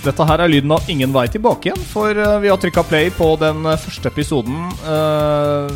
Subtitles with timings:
[0.00, 3.10] Dette her er lyden av ingen vei tilbake igjen, for eh, vi har trykka play
[3.12, 4.56] på den eh, første episoden
[4.86, 5.68] uh,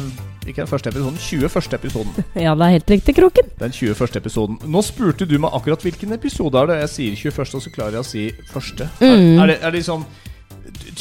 [0.49, 1.75] Ikke den første episoden, 21.
[1.77, 2.25] episoden.
[2.47, 3.51] Ja, det er helt riktig, Kroken.
[3.61, 4.17] Den 21.
[4.21, 4.57] episoden.
[4.65, 6.79] Nå spurte du meg akkurat hvilken episode er det.
[6.87, 8.89] Jeg sier 21., og så klarer jeg å si første.
[9.01, 9.39] Er, Mm.
[9.45, 10.05] er, det, er det liksom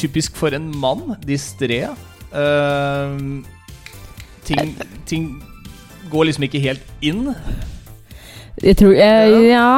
[0.00, 1.14] typisk for en mann?
[1.24, 1.82] Distré?
[2.32, 3.40] Uh,
[4.48, 4.74] ting,
[5.08, 5.28] ting
[6.12, 7.30] går liksom ikke helt inn.
[8.64, 9.68] Jeg tror jeg, Ja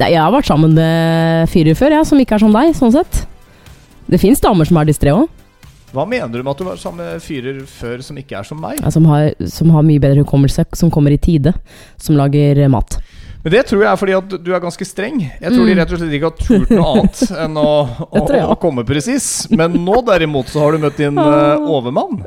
[0.00, 2.92] Nei, Jeg har vært sammen med fyrer før, jeg, som ikke er som deg, sånn
[2.94, 3.22] sett.
[4.10, 5.28] Det fins damer som er distré òg,
[5.94, 8.60] Hva mener du med at du var sammen med fyrer før som ikke er som
[8.62, 8.78] meg?
[8.94, 11.52] som, har- som har mye bedre hukommelse, som kommer i tide,
[11.98, 12.98] som lager eh, mat.
[13.42, 15.20] Men det tror jeg er fordi at du er ganske streng.
[15.40, 15.78] Jeg tror de Mm.
[15.80, 17.70] rett og slett ikke har turt noe annet enn å,
[18.06, 19.46] å, å komme presis.
[19.50, 22.20] Men nå derimot så har du møtt din uh, overmann.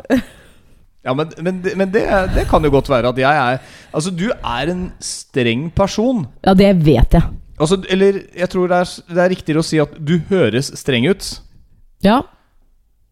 [1.03, 3.57] Ja, men, men, men det, det kan jo godt være at jeg er
[3.93, 6.23] Altså, du er en streng person.
[6.45, 7.25] Ja, det vet jeg.
[7.59, 11.05] Altså, eller jeg tror det er, det er riktigere å si at du høres streng
[11.11, 11.27] ut.
[12.03, 12.21] Ja.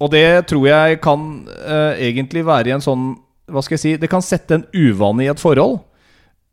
[0.01, 3.13] Og det tror jeg kan uh, egentlig være i en sånn
[3.51, 5.77] Hva skal jeg si Det kan sette en uvane i et forhold.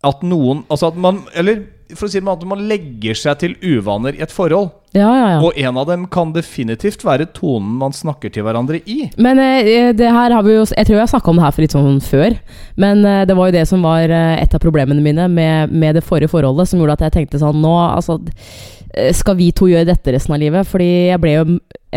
[0.05, 1.65] At noen Altså at man Eller
[1.97, 4.71] for å si det med at man legger seg til uvaner i et forhold.
[4.97, 5.41] Ja, ja, ja.
[5.45, 9.11] Og en av dem kan definitivt være tonen man snakker til hverandre i.
[9.21, 11.65] Men eh, det her har vi jo Jeg tror jeg snakka om det her for
[11.65, 12.39] litt sånn før.
[12.81, 15.99] Men eh, det var jo det som var eh, et av problemene mine med, med
[15.99, 18.19] det forrige forholdet, som gjorde at jeg tenkte sånn Nå, altså
[18.95, 20.69] eh, Skal vi to gjøre dette resten av livet?
[20.69, 21.47] Fordi jeg ble jo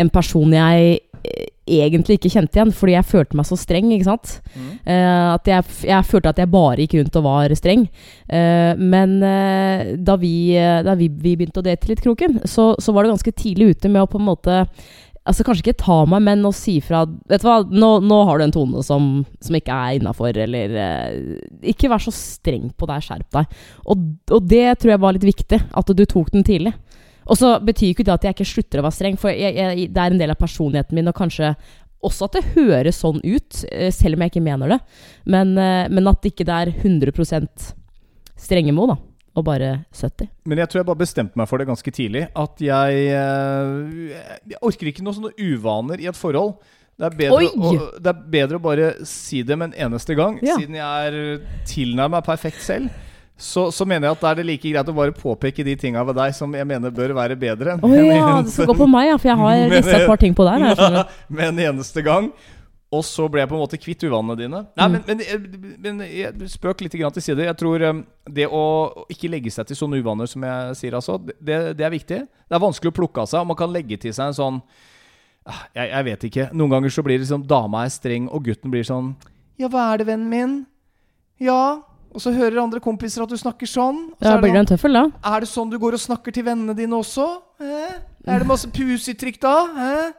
[0.02, 4.08] en person jeg eh, egentlig ikke kjente igjen, fordi jeg følte meg så streng, ikke
[4.08, 4.34] sant.
[4.82, 7.86] Eh, at jeg, jeg følte at jeg bare gikk rundt og var streng.
[8.32, 12.94] Uh, men uh, da, vi, da vi, vi begynte å date litt, Kroken, så, så
[12.94, 14.64] var det ganske tidlig ute med å på en måte
[15.22, 18.40] Altså Kanskje ikke ta meg, men å si fra Vet du hva, nå, nå har
[18.40, 20.74] du en tone som, som ikke er innafor, eller
[21.70, 23.60] Ikke vær så streng på deg, skjerp deg.
[23.86, 24.02] Og,
[24.34, 26.74] og det tror jeg var litt viktig, at du tok den tidlig.
[27.32, 29.86] Og så betyr ikke det at jeg ikke slutter å være streng, for jeg, jeg,
[29.88, 31.54] det er en del av personligheten min, og kanskje
[32.02, 34.80] også at det høres sånn ut, eh, selv om jeg ikke mener det.
[35.32, 37.48] Men, eh, men at ikke det er 100
[38.36, 38.98] strengemo, da.
[39.32, 40.28] Og bare 70.
[40.44, 42.26] Men jeg tror jeg bare bestemte meg for det ganske tidlig.
[42.36, 44.18] At jeg eh,
[44.50, 46.58] Jeg orker ikke noen sånne uvaner i et forhold.
[47.00, 50.36] Det er bedre, å, det er bedre å bare si det med en eneste gang.
[50.44, 50.58] Ja.
[50.60, 52.92] Siden jeg er tilnærma perfekt selv.
[53.42, 56.04] Så, så mener jeg at da er det like greit å bare påpeke de tinga
[56.06, 57.74] ved deg som jeg mener bør være bedre.
[57.82, 60.36] Å ja, det skal gå på meg, ja, for jeg har lista et par ting
[60.38, 60.66] på der.
[60.78, 61.14] Skjønner.
[61.40, 62.28] med en eneste gang.
[62.92, 64.58] Og så ble jeg på en måte kvitt uvanene dine.
[64.76, 64.96] Nei, Mm.
[65.08, 67.46] men, men, men jeg- spøk litt til side.
[67.48, 68.62] Jeg tror um, det å
[69.10, 72.18] ikke legge seg til sånne uvaner som jeg sier, altså, det, det er viktig.
[72.28, 74.58] Det er vanskelig å plukke av seg, og man kan legge til seg en sånn
[75.48, 76.46] ah, jeg, jeg vet ikke.
[76.52, 79.14] Noen ganger så blir det liksom dama er streng, og gutten blir sånn
[79.58, 80.54] Ja, hva er det, vennen min?
[81.40, 81.80] Ja.
[82.12, 84.02] Og så hører andre kompiser at du snakker sånn.
[84.12, 85.04] Og så Ja, det blir det en tøffel, da?
[85.32, 87.24] er det sånn du går og snakker til vennene dine også?
[87.60, 87.94] Eh?
[88.28, 89.54] Er det masse pusetrykk da?
[89.86, 90.12] Eh?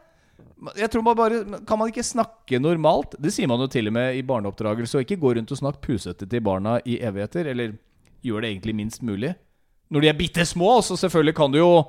[0.80, 3.18] Jeg tror man bare Kan man ikke snakke normalt?
[3.20, 4.98] Det sier man jo til og med i barneoppdragelse.
[4.98, 7.50] Og ikke gå rundt og snakke pusete til barna i evigheter.
[7.52, 7.76] Eller
[8.24, 9.36] gjør det egentlig minst mulig.
[9.92, 11.86] Når de er bitte små, så selvfølgelig kan du jo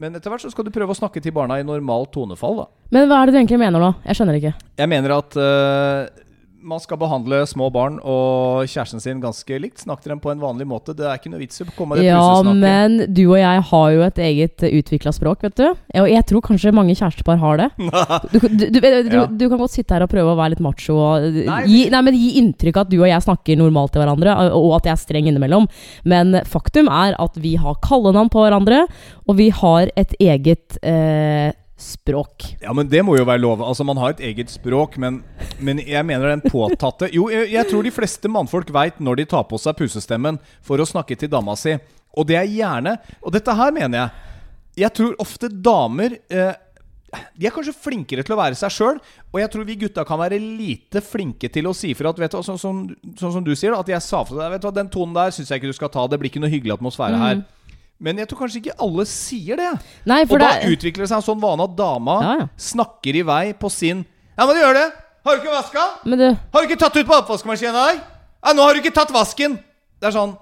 [0.00, 2.66] Men etter hvert så skal du prøve å snakke til barna i normalt tonefall, da.
[2.90, 3.90] Men hva er det du egentlig mener nå?
[4.04, 4.52] Jeg skjønner ikke.
[4.80, 6.24] Jeg mener at eh,
[6.62, 9.80] man skal behandle små barn og kjæresten sin ganske likt.
[9.82, 10.94] Snakke til dem på en vanlig måte.
[10.96, 13.62] Det er ikke noe vits i å komme med det Ja, men du og jeg
[13.70, 15.66] har jo et eget utvikla språk, vet du.
[16.02, 17.70] Og jeg tror kanskje mange kjærestepar har det.
[18.30, 19.24] Du, du, du, du, Ja.
[19.26, 21.80] du kan godt sitte her og prøve å være litt macho og uh, Nei, gi,
[21.92, 24.74] nei, men gi inntrykk av at du og jeg snakker normalt til hverandre, og og
[24.78, 25.66] at jeg er streng innimellom.
[26.08, 28.84] Men faktum er at vi har kallenavn på hverandre,
[29.26, 31.50] og vi har et eget eh,
[31.80, 32.44] språk.
[32.60, 33.62] Ja, men det må jo være lov.
[33.64, 35.22] Altså, Man har et eget språk, men,
[35.58, 39.28] men jeg mener den påtatte Jo, jeg, jeg tror de fleste mannfolk veit når de
[39.32, 41.76] tar på seg pusestemmen for å snakke til dama si.
[42.16, 46.52] Og det er gjerne Og dette her mener jeg Jeg tror ofte damer eh,
[47.10, 48.98] de er kanskje flinkere til å være seg sjøl,
[49.32, 52.36] og jeg tror vi gutta kan være lite flinke til å si fra at vet
[52.36, 52.84] du, sånn, som,
[53.18, 55.16] sånn som du sier, da, at jeg sa fra deg vet du, hva, Den tonen
[55.16, 56.04] der syns jeg ikke du skal ta.
[56.06, 57.42] Det blir ikke noe hyggelig atmosfære her.
[58.00, 59.70] Men jeg tror kanskje ikke alle sier det.
[60.08, 60.46] Nei, Og det...
[60.46, 62.46] da utvikler det seg en sånn vane at dama Ja, ja.
[62.56, 64.04] snakker i vei på sin
[64.38, 64.86] Ja, men du gjør det!
[65.20, 65.82] Har du ikke vaska?
[66.08, 66.22] Du,
[66.54, 67.98] Har du ikke tatt ut på oppvaskmaskinen i dag?
[68.40, 69.58] Ja, nå har du ikke tatt vasken!
[70.00, 70.32] Det er sånn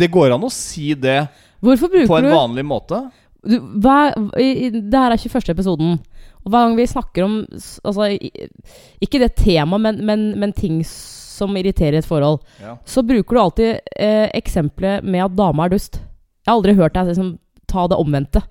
[0.00, 1.18] Det går an å si det
[1.60, 2.98] på en du vanlig måte.
[3.44, 5.50] du, hver, i, det her er 21.
[5.52, 5.94] episoden.
[6.44, 7.36] Og hver gang vi snakker om
[7.84, 8.08] altså,
[9.04, 12.76] Ikke det temaet, men, men, men ting som irriterer et forhold, Ja.
[12.86, 16.00] så bruker du alltid eh, eksempelet med at dama er dust.
[16.44, 17.38] Jeg har aldri hørt deg liksom,
[17.70, 18.42] ta det omvendte.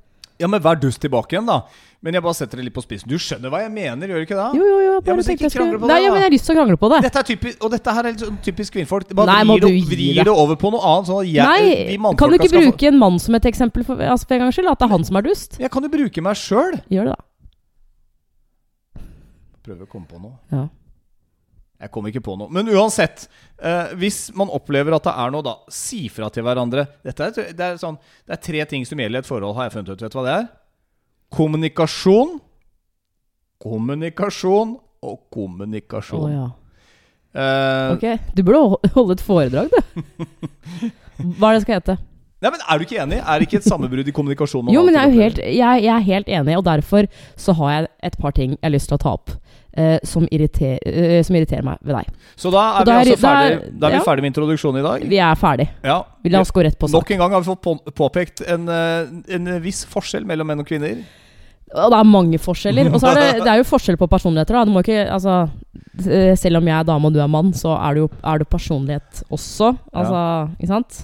[0.42, 1.60] Ja, men vær dust tilbake igjen, da.
[2.04, 3.08] Men jeg bare setter det litt på spissen.
[3.08, 4.48] Du skjønner hva jeg mener, gjør du ikke det?
[4.58, 4.94] Jo, jo, jo.
[4.98, 6.54] Ja, Bare men så ikke krangle på Nei, det, ja, men jeg har lyst til
[6.54, 6.98] å krangle på det.
[7.06, 9.14] Dette er typisk, og dette her er litt sånn typisk kvinnfolk.
[9.16, 11.08] Bare Nei, vrir, det, vrir det over på noe annet.
[11.08, 14.02] Sånn at jeg, Nei, kan du ikke få- bruke en mann som et eksempel for,
[14.04, 14.72] altså, for en gangs skyld?
[14.74, 15.60] At det er han som er dust?
[15.64, 16.82] Jeg kan jo bruke meg sjøl.
[16.92, 17.22] Gjør det, da.
[19.64, 20.36] Prøve å komme på noe.
[20.52, 20.66] Ja.
[21.84, 22.48] Jeg kom ikke på noe.
[22.54, 23.26] Men uansett,
[23.60, 26.86] eh, hvis man opplever at det er noe, da, si fra til hverandre.
[27.04, 29.68] Dette er, det, er sånn, det er tre ting som gjelder i et forhold, har
[29.68, 30.06] jeg funnet ut.
[30.06, 30.48] Vet du hva det er?
[31.34, 32.38] Kommunikasjon,
[33.64, 36.24] kommunikasjon og kommunikasjon.
[36.24, 36.48] Oh, ja.
[37.34, 38.08] Eh, Ok,
[38.38, 40.26] du burde holde et foredrag, du.
[41.40, 41.96] Hva er det skal hete?
[42.44, 43.18] Nei, men Er du ikke enig?
[43.24, 44.72] Er det ikke et sammenbrudd i kommunikasjon?
[44.74, 47.08] Jo, men jeg er, helt, jeg, jeg er helt enig, og derfor
[47.40, 49.32] så har jeg et par ting jeg har lyst til å ta opp.
[49.78, 52.12] Eh, som, irriter, eh, som irriterer meg ved deg.
[52.36, 54.04] Så da er da vi er- altså da er- ferdig, da er vi ja.
[54.04, 55.08] ferdig med introduksjonen i dag.
[55.10, 55.70] Vi er ferdig.
[55.84, 55.98] Ja.
[56.26, 56.94] La oss gå rett på sak.
[57.02, 60.60] Nok en gang har vi fått på, påpekt en, eh, en viss forskjell mellom menn
[60.60, 61.04] og kvinner.
[61.74, 62.94] Og det er mange forskjeller.
[62.94, 64.54] Og så er det, det er jo forskjell på personligheter.
[64.54, 64.66] Da.
[64.66, 65.50] Du må ikke, altså,
[66.38, 68.48] selv om jeg er dame og du er mann, så er det jo er det
[68.50, 69.72] personlighet også.
[69.94, 70.22] Altså,
[70.58, 71.00] ikke sant?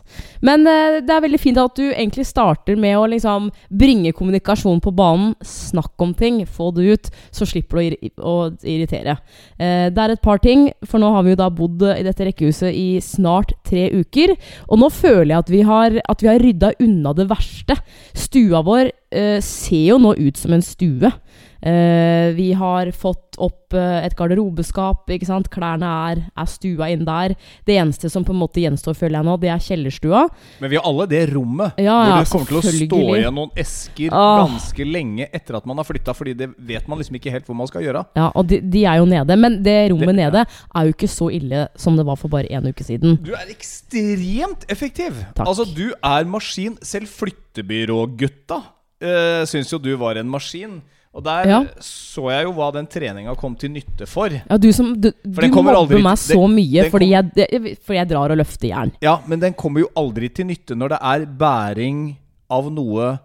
[0.46, 4.82] Men uh, det er veldig fint at du egentlig starter med å liksom bringe kommunikasjon
[4.82, 5.36] på banen.
[5.46, 9.18] Snakk om ting, få det ut, så slipper du å irritere.
[9.58, 12.30] Uh, det er et par ting, for nå har vi jo da bodd i dette
[12.30, 14.36] rekkehuset i snart tre uker.
[14.70, 17.78] Og nå føler jeg at vi har, at vi har rydda unna det verste.
[18.18, 21.14] Stua vår uh, ser jo nå ut som en stue.
[21.62, 25.10] Eh, vi har fått opp uh, et garderobeskap.
[25.12, 25.48] ikke sant?
[25.52, 27.36] Klærne er, er stua inn der.
[27.68, 30.26] Det eneste som på en måte gjenstår, føler jeg nå, det er kjellerstua.
[30.64, 33.38] Men vi har alle det rommet Ja, hvor ja, det kommer til å stå igjen
[33.40, 34.44] noen esker ah.
[34.44, 37.58] ganske lenge etter at man har flytta, fordi det vet man liksom ikke helt hvor
[37.60, 38.04] man skal gjøre.
[38.20, 39.40] Ja, Og de, de er jo nede.
[39.40, 40.30] Men det rommet Det- ja.
[40.30, 43.20] nede er jo ikke så ille som det var for bare en uke siden.
[43.24, 45.16] Du er ekstremt effektiv.
[45.36, 45.48] Takk.
[45.48, 46.78] Altså, du er maskin.
[46.84, 48.60] Selv flyttebyrågutta
[49.04, 50.80] uh, syns jo du var en maskin.
[51.14, 51.64] Og der Ja.
[51.82, 54.30] så jeg jo hva den treninga kom til nytte for.
[54.30, 57.80] Ja, Du som Du, For du mobber aldri- meg så mye den fordi, jeg, det,
[57.84, 58.92] fordi jeg drar og løfter jern.
[59.02, 62.16] Ja, men den kommer jo aldri til nytte når det er bæring
[62.50, 63.20] av noe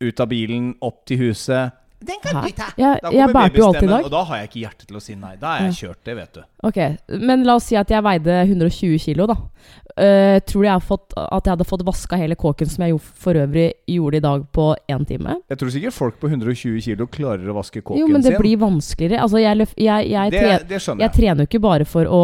[0.00, 1.72] ut av bilen, opp til huset.
[2.06, 2.68] Den kan du ta!
[2.78, 4.04] Jeg, Da jeg bærte jo alt i dag.
[4.06, 5.34] Og da har jeg ikke hjerte til å si nei.
[5.40, 6.42] Da er jeg kjørt, det vet du.
[6.68, 6.78] Ok,
[7.26, 9.36] Men la oss si at jeg veide 120 kilo, da.
[9.96, 12.92] Uh, tror du jeg har fått, at jeg hadde fått vaska hele kåken som jeg
[12.92, 15.38] jo for øvrig gjorde i dag på én time?
[15.48, 18.42] Jeg tror sikkert folk på 120 kilo klarer å vaske kåken Jo, men det sin.
[18.44, 19.22] blir vanskeligere.
[19.24, 21.14] Altså, jeg, løf, jeg, jeg, det, tre, det jeg.
[21.16, 22.22] trener jo ikke bare for å,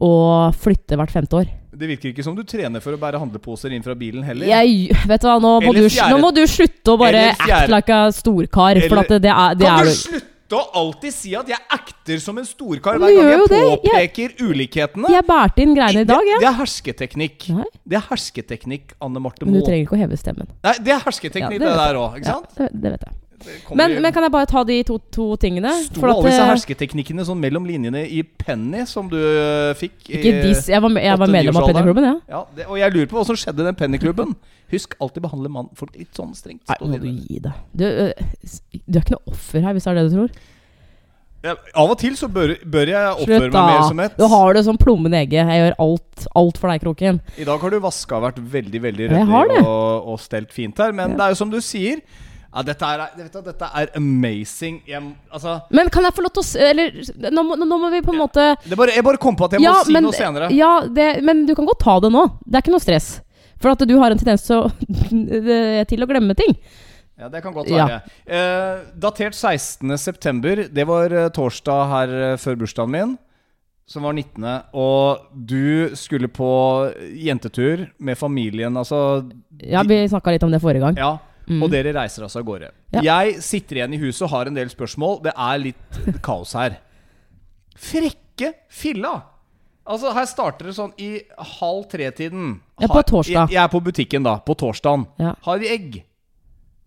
[0.00, 0.12] å
[0.54, 1.50] flytte hvert femte år.
[1.80, 4.46] Det virker ikke som du trener for å bære handleposer inn fra bilen heller.
[4.50, 7.72] Jeg, vet du hva, nå må, du, nå må du slutte å bare Eller act
[7.72, 8.82] like a storkar.
[8.90, 11.60] For at det, det er, det kan er du slutte å alltid si at jeg
[11.70, 15.12] acter som en storkar hver gang jeg påpeker ulikhetene?
[15.14, 16.40] Jeg bærte inn greiene i dag, det, Ja.
[16.42, 17.48] det er hersketeknikk.
[17.54, 17.66] Nei.
[17.86, 20.50] Det er hersketeknikk, Anne Marte Men du trenger ikke å heve stemmen.
[20.66, 22.02] Nei, det er hersketeknikk, Ja, det, det der jeg.
[22.02, 22.18] òg.
[22.26, 22.56] Ja, sant?
[22.58, 23.14] det, det vet jeg.
[23.74, 25.70] Men, men kan jeg bare ta de to, to tingene?
[25.86, 29.96] Sto alle disse eh, hersketeknikkene sånn mellom linjene i Penny som du øh, fikk?
[30.10, 30.66] i- Ikke diss.
[30.68, 31.66] Jeg var, jeg var medlem av?
[31.70, 32.14] Pennyklubben, ja.
[32.28, 34.36] Ja, det, og jeg lurer på hva som skjedde i den pennyklubben.
[34.70, 36.62] Husk alltid behandle mannfolk litt sånn strengt.
[36.68, 37.64] Nei, må du gi deg.
[37.72, 38.12] Du, øh,
[38.86, 40.40] du er ikke noe offer her, hvis det er det du tror?
[41.40, 44.26] Ja, av og til så bør, bør jeg oppføre Slutt, meg mer som et Du
[44.28, 45.48] har det som plommen i egget.
[45.48, 47.20] Jeg gjør alt, alt for deg, Kroken.
[47.40, 50.92] I dag har du vaska og vært veldig veldig ryddig og, og stelt fint her.
[50.92, 51.16] Men Ja.
[51.16, 52.02] det er jo som du sier
[52.54, 54.80] ja, dette, er, vet du, dette er amazing.
[54.88, 58.00] Jeg, altså, Men kan jeg få lov til å Eller nå må, nå må vi
[58.02, 60.02] på en måte det bare, jeg bare kom på at jeg må Ja, si men-
[60.08, 60.50] noe senere.
[60.52, 62.24] Ja, det, men du kan godt ta det nå.
[62.46, 63.20] Det er ikke noe stress.
[63.60, 64.70] For at du har en tendens til å,
[65.90, 66.54] til å glemme ting.
[67.20, 67.86] Ja, Det kan godt Ja.
[67.86, 68.02] være.
[68.26, 70.68] Eh, datert 16.9.
[70.72, 73.18] Det var eh, torsdag her eh, før bursdagen min,
[73.86, 74.46] som var 19.
[74.72, 76.48] Og du skulle på
[77.12, 79.28] jentetur med familien, altså
[79.60, 80.96] Ja, Vi snakka litt om det forrige gang.
[80.96, 81.18] Ja.
[81.50, 81.64] Mm.
[81.64, 82.70] Og dere reiser altså av gårde.
[82.94, 83.02] Ja.
[83.02, 85.18] Jeg sitter igjen i huset og har en del spørsmål.
[85.24, 86.78] Det er litt kaos her.
[87.80, 89.16] Frekke filla!
[89.90, 91.16] Altså, her starter det sånn i
[91.58, 92.60] halv tre-tiden.
[92.78, 93.48] Ja, på torsdag.
[93.48, 95.08] Jeg, jeg er på butikken da, på torsdagen.
[95.18, 95.32] Ja.
[95.42, 95.96] Har vi egg,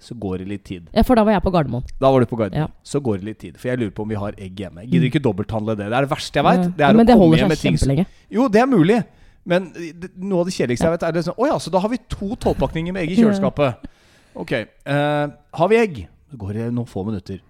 [0.04, 0.88] så går det litt tid.
[0.94, 1.86] Ja, For da var jeg på Gardermoen.
[2.00, 2.70] Da var du på Gardermoen.
[2.70, 2.84] Ja.
[2.88, 3.58] Så går det litt tid.
[3.60, 4.84] For jeg lurer på om vi har egg hjemme.
[4.84, 5.88] Jeg gidder ikke dobbelthandle det.
[5.90, 6.64] Det er det verste jeg veit.
[6.68, 6.90] Ja.
[6.90, 8.06] Er men det holder seg kjempelenge.
[8.36, 9.00] Jo, det er mulig.
[9.48, 11.82] Men det, noe av det kjedeligste jeg vet, er det sånn Å ja, så da
[11.84, 13.90] har vi to tolvpakninger med egg i kjøleskapet.
[14.36, 14.52] Ok.
[14.88, 15.98] Uh, har vi egg?
[16.32, 17.42] Det går det noen få minutter.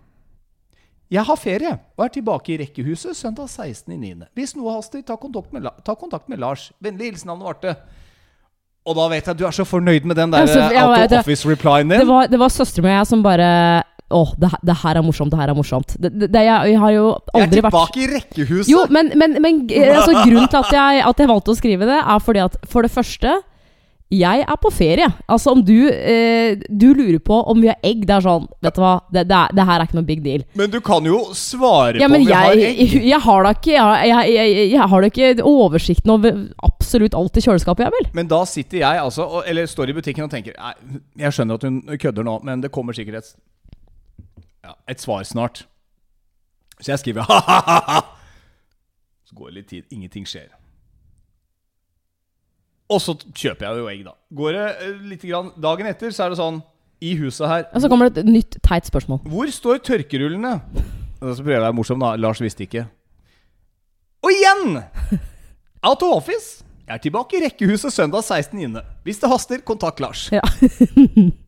[1.14, 4.26] Jeg har ferie og er tilbake i rekkehuset søndag 16.9.
[4.34, 6.72] Hvis noe haster, ta kontakt med, ta kontakt med Lars.
[6.84, 7.76] Vennlig hilsen Anne Marte.
[8.84, 10.74] Og da vet jeg at du er så fornøyd med den der Ja, så- eh,
[10.76, 12.00] ja, out vet of du, office-replyen din.
[12.02, 13.50] Det var, det var søsteren min og jeg som bare
[14.14, 15.94] Å, det, her- det her er morsomt, det her er morsomt.
[15.98, 18.70] Det, det, det, jeg, jeg har jo jeg er tilbake vært i rekkehuset!
[18.70, 19.62] Jo, men, men, men
[19.96, 22.82] altså, grunnen til at jeg, at jeg valgte å skrive det, er fordi at for
[22.86, 23.32] det første
[24.14, 25.08] Jeg er på ferie.
[25.32, 28.76] Altså, om du, eh, du lurer på om vi har egg, det er sånn Vet
[28.76, 30.44] du hva, det, det, er, det her er ikke noe big deal.
[30.60, 32.94] Men du kan jo svare Ja, på men om vi har egg.
[33.14, 37.42] jeg, har da ikke jeg, jeg, jeg, jeg har da ikke oversikten over absolutt alt
[37.42, 38.10] i kjøleskapet, jeg vel?
[38.20, 41.58] Men da sitter jeg altså og, Eller står i butikken og tenker Nei, Jeg skjønner
[41.58, 43.34] at hun kødder nå, men det kommer sikkert et
[44.64, 45.66] ja, Et svar snart.
[46.80, 48.02] Så jeg skriver ha-ha-ha.
[49.26, 49.90] Så går det litt tid.
[49.90, 50.52] Ingenting skjer.
[52.94, 54.14] Og så kjøper jeg jo egg, da.
[54.38, 56.60] Går det eh, litt grann Dagen etter så er det sånn
[57.04, 59.24] I huset her Og så kommer det et nytt teit spørsmål.
[59.34, 60.58] Hvor står tørkerullene?
[61.24, 62.14] Og så prøver jeg å være morsom, da.
[62.20, 62.86] Lars visste ikke.
[64.24, 64.82] Og igjen!
[65.88, 66.64] Out of office.
[66.84, 68.84] Jeg er tilbake i rekkehuset søndag 16.9.
[69.08, 70.28] Hvis det haster, kontakt Lars.
[70.36, 70.44] Ja.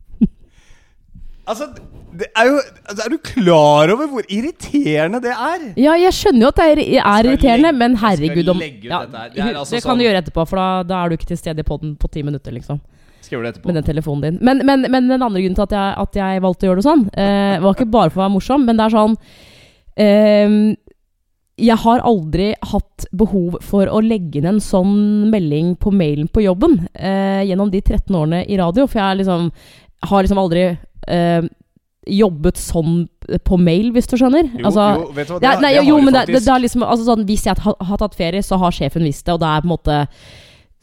[1.46, 1.68] Altså,
[2.16, 2.56] det er jo
[2.88, 5.66] altså, Er du klar over hvor irriterende det er?
[5.78, 9.00] Ja, jeg skjønner jo at det er, er irriterende, legge- men herregud om ja.
[9.06, 11.28] Det er altså Det kan sånn- du gjøre etterpå, for da, da er du ikke
[11.32, 12.80] til stede i poden på ti minutter, liksom.
[13.20, 13.66] Skal gjøre det etterpå.
[13.70, 14.38] Med den telefonen din.
[14.42, 16.86] Men, men, men den andre grunnen til at jeg, at jeg valgte å gjøre det
[16.88, 19.16] sånn, eh, var ikke bare for å være morsom, men det er sånn
[19.96, 20.58] eh,
[21.68, 24.96] Jeg har aldri hatt behov for å legge inn en sånn
[25.32, 29.50] melding på mailen på jobben eh, gjennom de 13 årene i radio, for jeg liksom,
[30.10, 30.66] har liksom aldri
[31.06, 31.46] eh,
[32.06, 33.06] jobbet sånn
[33.42, 34.46] på mail, hvis du skjønner.
[34.54, 36.42] Jo, altså, jo, vet du hva, det nei, det jo, har men du det, det,
[36.46, 39.34] det liksom altså sånn, Hvis jeg har, har tatt ferie, så har sjefen visst det,
[39.34, 39.96] og det er på en måte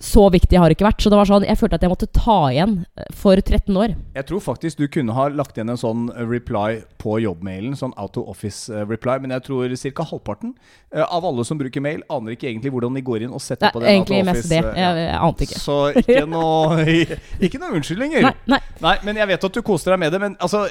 [0.04, 1.00] Så viktig har det ikke vært.
[1.00, 3.94] Så det var sånn, jeg følte at jeg måtte ta igjen eh, for 13 år.
[4.18, 7.78] Jeg tror faktisk du kunne ha lagt igjen en sånn eh, reply på jobbmailen.
[7.80, 9.16] Sånn out of office eh, reply.
[9.24, 10.08] Men jeg tror ca.
[10.12, 10.52] halvparten
[10.94, 13.74] av alle som bruker mail, aner ikke egentlig hvordan de går inn og setter ja,
[13.74, 14.52] på den out of mest office.
[14.52, 14.74] det.
[14.84, 15.62] Jeg, jeg ante ikke.
[15.64, 17.08] Så ikke noe,
[17.48, 18.28] ikke noe unnskyldninger.
[18.28, 18.62] Nei, nei.
[18.84, 20.22] Nei, men jeg vet at du koser deg med det.
[20.26, 20.66] Men altså,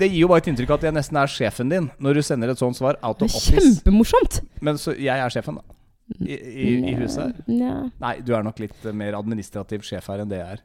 [0.00, 2.24] det gir jo bare et inntrykk av at jeg nesten er sjefen din når du
[2.24, 3.58] sender et sånt svar out of office.
[3.58, 4.40] kjempemorsomt!
[4.62, 5.79] Men så jeg er sjefen, da.
[6.18, 7.34] I, i, i huset her.
[7.46, 7.74] Nja.
[8.02, 10.62] Nei, du er nok litt eh, mer administrativ sjef her enn det jeg er.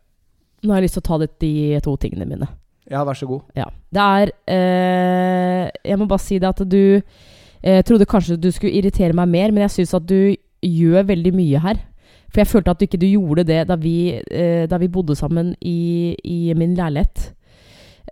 [0.66, 1.54] Nå har jeg lyst til å ta litt de
[1.86, 2.50] to tingene mine.
[2.90, 3.48] Ja, vær så god.
[3.58, 3.66] Ja.
[3.94, 8.78] Det er eh, Jeg må bare si det at du eh, trodde kanskje du skulle
[8.78, 10.36] irritere meg mer, men jeg syns at du
[10.66, 11.82] gjør veldig mye her.
[12.30, 15.16] For jeg følte at du ikke du gjorde det da vi, eh, da vi bodde
[15.18, 17.32] sammen i, i min leilighet.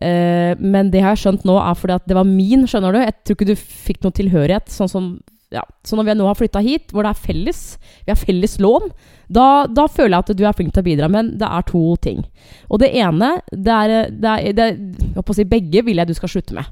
[0.01, 3.01] Eh, men det har jeg skjønt nå, er fordi at det var min, skjønner du.
[3.03, 4.73] Jeg tror ikke du fikk noe tilhørighet.
[4.73, 5.09] Sånn som
[5.53, 5.63] ja.
[5.85, 7.61] Så når vi nå har flytta hit, hvor det er felles,
[8.03, 8.91] vi har felles lån,
[9.33, 11.09] da, da føler jeg at du er flink til å bidra.
[11.11, 12.23] Men det er to ting.
[12.69, 14.79] Og det ene, det er, det er, det er
[15.15, 16.69] jeg si, Begge vil jeg du skal slutte med.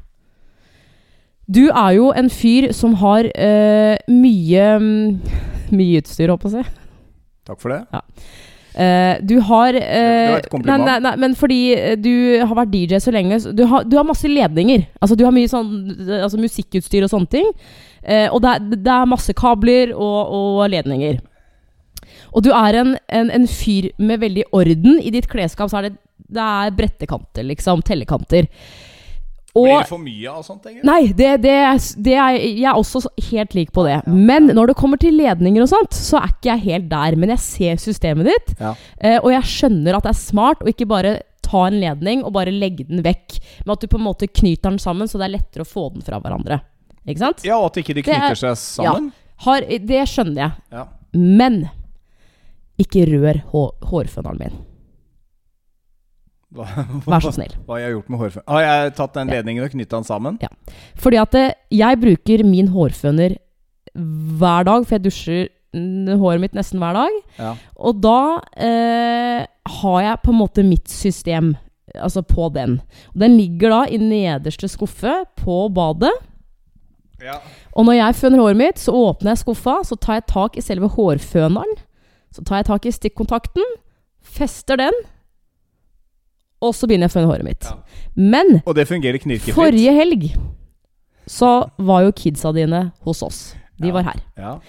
[1.51, 5.33] Du er jo en fyr som har uh, mye mm,
[5.71, 6.63] Mye utstyr, holdt på å si.
[7.47, 8.01] Takk for det.
[8.73, 10.85] Eh, du har Det eh, var et kompliment.
[10.85, 13.83] Nei, nei, nei, men fordi eh, du har vært DJ så lenge så du, har,
[13.83, 14.85] du har masse ledninger.
[15.01, 15.71] Altså Du har mye sånn
[16.07, 17.49] eh, altså, musikkutstyr og sånne ting.
[18.03, 21.19] Eh, og det er, det er masse kabler og, og ledninger.
[22.31, 24.97] Og du er en, en, en fyr med veldig orden.
[25.03, 25.97] I ditt klesskap så er det,
[26.31, 27.83] det er brettekanter, liksom.
[27.87, 28.47] Tellekanter.
[29.51, 30.85] Og Blir det for mye av sånt, egentlig?
[30.87, 31.55] Nei, det, det,
[32.05, 33.01] det er, jeg er også
[33.33, 33.97] helt lik på det.
[34.07, 37.17] Men når det kommer til ledninger og sånt, så er ikke jeg helt der.
[37.19, 38.71] Men jeg ser systemet ditt, Ja.
[39.03, 42.31] eh, og jeg skjønner at det er smart å ikke bare ta en ledning og
[42.37, 43.41] bare legge den vekk.
[43.65, 45.89] Men at du på en måte knyter den sammen, så det er lettere å få
[45.97, 46.61] den fra hverandre.
[47.07, 47.43] Ikke sant?
[47.47, 49.11] Ja, og at ikke de er- knytter seg sammen.
[49.41, 50.51] Har, det skjønner jeg.
[50.71, 50.83] Ja.
[51.17, 51.63] Men
[52.81, 54.59] ikke rør hår, hårføneren min.
[56.51, 56.65] Hva,
[57.07, 57.53] Vær så snill.
[57.65, 58.51] Hva har jeg gjort med hårføneren?
[58.51, 59.35] Har jeg tatt den Ja.
[59.39, 60.39] ledningen og knytta den sammen?
[60.99, 63.37] Fordi at eh, jeg bruker min hårføner
[63.95, 65.49] hver dag, for jeg dusjer
[66.19, 67.17] håret mitt nesten hver dag.
[67.39, 67.53] Ja.
[67.79, 69.45] Og da eh,
[69.79, 71.53] har jeg på en måte mitt system
[71.95, 72.81] altså på den.
[73.13, 76.11] Og den ligger da i nederste skuffe på badet.
[77.23, 77.37] Ja.
[77.73, 80.61] Og når jeg føner håret mitt, så åpner jeg skuffa, så tar jeg tak i
[80.65, 81.75] selve hårføneren.
[82.33, 83.63] Så tar jeg tak i stikkontakten,
[84.23, 84.93] fester den,
[86.61, 87.65] og så begynner jeg å føne håret mitt.
[87.65, 87.77] Ja.
[88.15, 89.55] Men Og det fungerer knirkefritt?
[89.57, 90.27] Forrige helg
[91.31, 91.49] så
[91.81, 93.39] var jo kidsa dine hos oss.
[93.81, 93.93] De Ja.
[93.93, 94.19] var her.
[94.37, 94.59] Ja.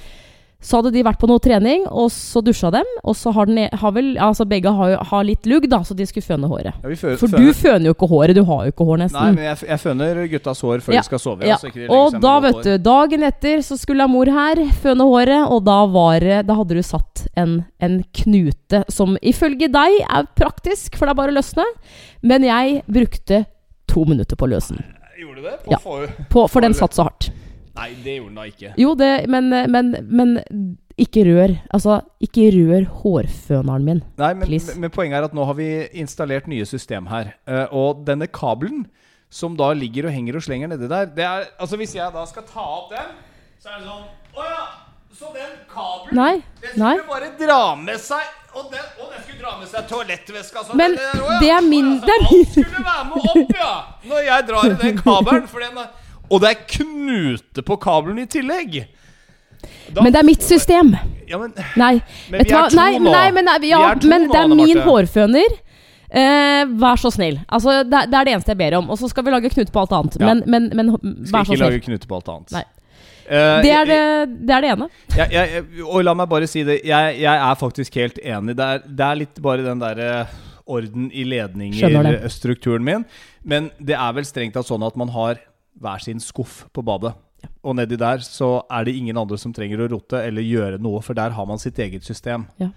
[0.63, 2.87] Så hadde de vært på noe trening, og så dusja dem.
[3.03, 5.97] Og så har, den, e- har vel Altså begge har, har litt lugg, da, så
[5.99, 6.71] de skulle føne håret.
[6.85, 8.35] Ja, fø For føner- du føner jo ikke håret.
[8.39, 9.19] Du har jo ikke hår, nesten.
[9.19, 11.01] Nei, men jeg, jeg føner guttas hår før Ja.
[11.03, 11.43] de skal sove.
[11.51, 11.57] Ja.
[11.59, 12.63] så ikke de legger Og da, vet hår.
[12.63, 16.83] du, dagen etter så skulle mor her føne håret, og da var Da hadde du
[16.83, 21.65] satt en, en knute som ifølge deg er praktisk, for det er bare å løsne.
[22.23, 23.47] Men jeg brukte
[23.91, 24.85] to minutter på å løse den.
[25.19, 25.59] Gjorde du det?
[25.67, 25.79] På Ja.
[25.83, 26.49] for...
[26.49, 27.31] For den satt så hardt.
[27.77, 28.73] Nei, det gjorde den da ikke.
[28.81, 30.35] Jo, det, men, men, men
[31.01, 31.55] ikke rør.
[31.73, 34.03] Altså, ikke rør hårføneren min.
[34.21, 34.75] Nei, men, Please.
[34.79, 35.69] men poenget er at nå har vi
[36.03, 37.33] installert nye system her.
[37.49, 38.85] Eh, og denne kabelen
[39.33, 42.21] som da ligger og henger og slenger nedi der det er, Altså Hvis jeg da
[42.29, 43.15] skal ta opp den,
[43.63, 44.03] så er det sånn
[44.37, 44.65] Å ja!
[45.17, 46.35] Så den kabelen Nei.
[46.61, 46.91] Den Nei.
[46.99, 50.77] skulle bare dra med seg Og den, og den skulle dra med seg toalettveska sånn.
[50.77, 51.39] Men eller- å ja.
[51.41, 53.73] det er min- Altså, alt skulle være med opp, ja!
[54.13, 55.47] Når jeg drar i den kabelen.
[55.49, 55.89] For den er,
[56.33, 58.81] og det er knute på kabelen i tillegg.
[59.93, 60.95] Da- Men det er mitt system.
[61.29, 61.93] Ja, men Nei.
[62.33, 63.13] Men vi er to nei, nå.
[63.13, 65.55] Nei, men, nei, Vi er to men nå, det er min hårføner.
[66.13, 67.39] Eh, vær så snill.
[67.49, 68.91] Altså, det, er- det er det eneste jeg ber om.
[68.91, 70.17] Og så skal vi lage knute på alt annet.
[70.21, 70.27] Ja.
[70.33, 70.91] Men, men, men
[71.25, 72.53] skal vær så ikke lage knute på alt annet.
[72.59, 72.65] Nei.
[73.23, 74.01] Uh, Det er det,
[74.49, 74.89] det er det ene.
[75.15, 76.81] jeg, jeg, og la meg bare si det.
[76.85, 78.57] Jeg, jeg er faktisk helt enig.
[78.59, 80.27] Det er, det er litt bare den derre
[80.67, 83.05] orden i ledninger-strukturen min.
[83.45, 85.39] Men det er vel strengt tatt sånn at man har
[85.83, 87.15] hver sin skuff på badet.
[87.67, 91.01] Og nedi der så er det ingen andre som trenger å rote eller gjøre noe,
[91.03, 92.45] for der har man sitt eget system.
[92.63, 92.69] Ja.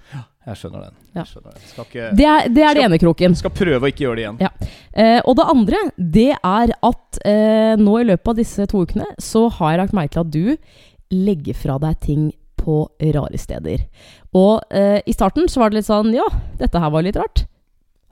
[0.46, 0.96] Jeg skjønner den.
[1.14, 1.22] Ja.
[1.24, 1.68] Jeg skjønner den.
[1.84, 3.36] Ikke, Det er, det er det ene kroken.
[3.38, 4.40] skal prøve å ikke gjøre det igjen.
[4.46, 4.52] Ja.
[4.94, 9.08] Eh, og det andre, det er at eh, nå i løpet av disse to ukene
[9.22, 12.28] så har jeg lagt merke til at du legger fra deg ting
[12.62, 12.80] på
[13.14, 13.86] rare steder.
[14.38, 16.26] Og eh, i starten så var det litt sånn Ja,
[16.62, 17.46] dette her var litt rart.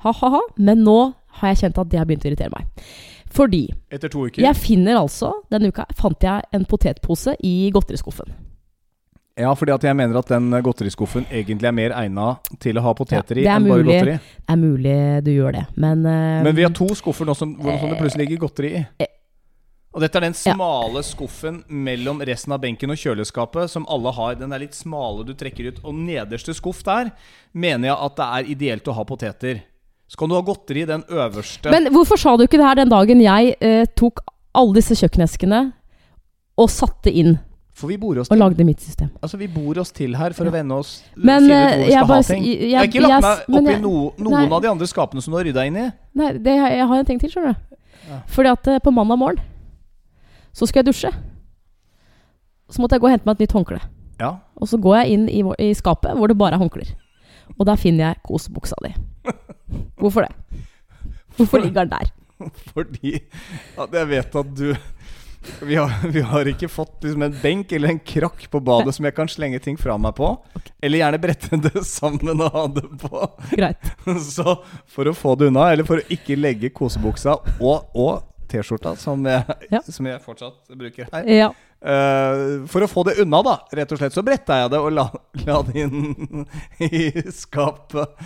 [0.06, 0.42] Ha-ha-ha.
[0.58, 1.00] Men nå
[1.40, 2.86] har jeg kjent at det har begynt å irritere meg.
[3.34, 4.42] Fordi Etter to uker.
[4.46, 8.30] jeg finner altså Denne uka fant jeg en potetpose i godteriskuffen.
[9.40, 12.92] Ja, fordi at jeg mener at den godteriskuffen egentlig er mer egna til å ha
[12.94, 13.96] poteter Ja, i enn bare mulig.
[13.96, 14.18] godteri.
[14.22, 17.56] Det er mulig du gjør det, men uh, Men vi har to skuffer nå som,
[17.58, 18.84] hvor- som det plutselig ligger godteri i.
[19.02, 19.10] Eh.
[19.94, 24.36] Og dette er den smale skuffen mellom resten av benken og kjøleskapet, som alle har.
[24.36, 25.82] Den er litt smale du trekker ut.
[25.86, 27.12] Og nederste skuff der
[27.54, 29.62] mener jeg at det er ideelt å ha poteter.
[30.14, 31.72] Så kan du ha godteri i den øverste.
[31.74, 34.22] Men hvorfor sa du ikke det her den dagen jeg eh, tok
[34.54, 35.62] alle disse kjøkkeneskene
[36.62, 37.40] og satte inn
[37.74, 39.10] For vi bor oss og til, lagde mitt system?
[39.26, 42.22] altså, vi bor oss til her for å venne oss Men, ut eh, jeg bare
[42.30, 44.54] jeg, jeg- Jeg har ikke lagt meg opp no, noen nei.
[44.54, 45.88] av de andre skapene som du har rydda inn i.
[46.22, 47.78] Nei, det, jeg har en ting til, skjønner du.
[48.12, 48.20] Ja.
[48.28, 49.42] Fordi at eh, på mandag morgen
[50.54, 51.10] så skal jeg dusje.
[52.70, 53.80] Så måtte jeg gå og hente meg et nytt håndkle.
[54.22, 54.36] Ja.
[54.62, 56.94] Og så går jeg inn i, i skapet hvor det bare er håndklær.
[57.58, 58.94] Og da finner jeg kosebuksa di.
[60.02, 60.64] Hvorfor det?
[61.38, 62.12] Hvorfor ligger den der?
[62.74, 63.16] Fordi
[63.80, 64.74] at jeg vet at du
[65.60, 69.04] vi har, vi har ikke fått liksom en benk eller en krakk på badet som
[69.04, 70.30] jeg kan slenge ting fra meg på.
[70.80, 73.24] Eller gjerne brette det sammen og ha det på.
[73.52, 73.90] Greit.
[74.24, 74.56] Så
[74.88, 79.24] for å få det unna, eller for å ikke legge kosebuksa og, og T-skjorta, som,
[79.28, 79.82] Ja.
[79.84, 81.52] som jeg fortsatt bruker her Ja.
[81.84, 82.42] Eh,
[82.72, 85.08] For å få det unna, da, rett og slett, så bretta jeg det og la,
[85.46, 86.48] la det inn
[86.90, 88.18] i skapet.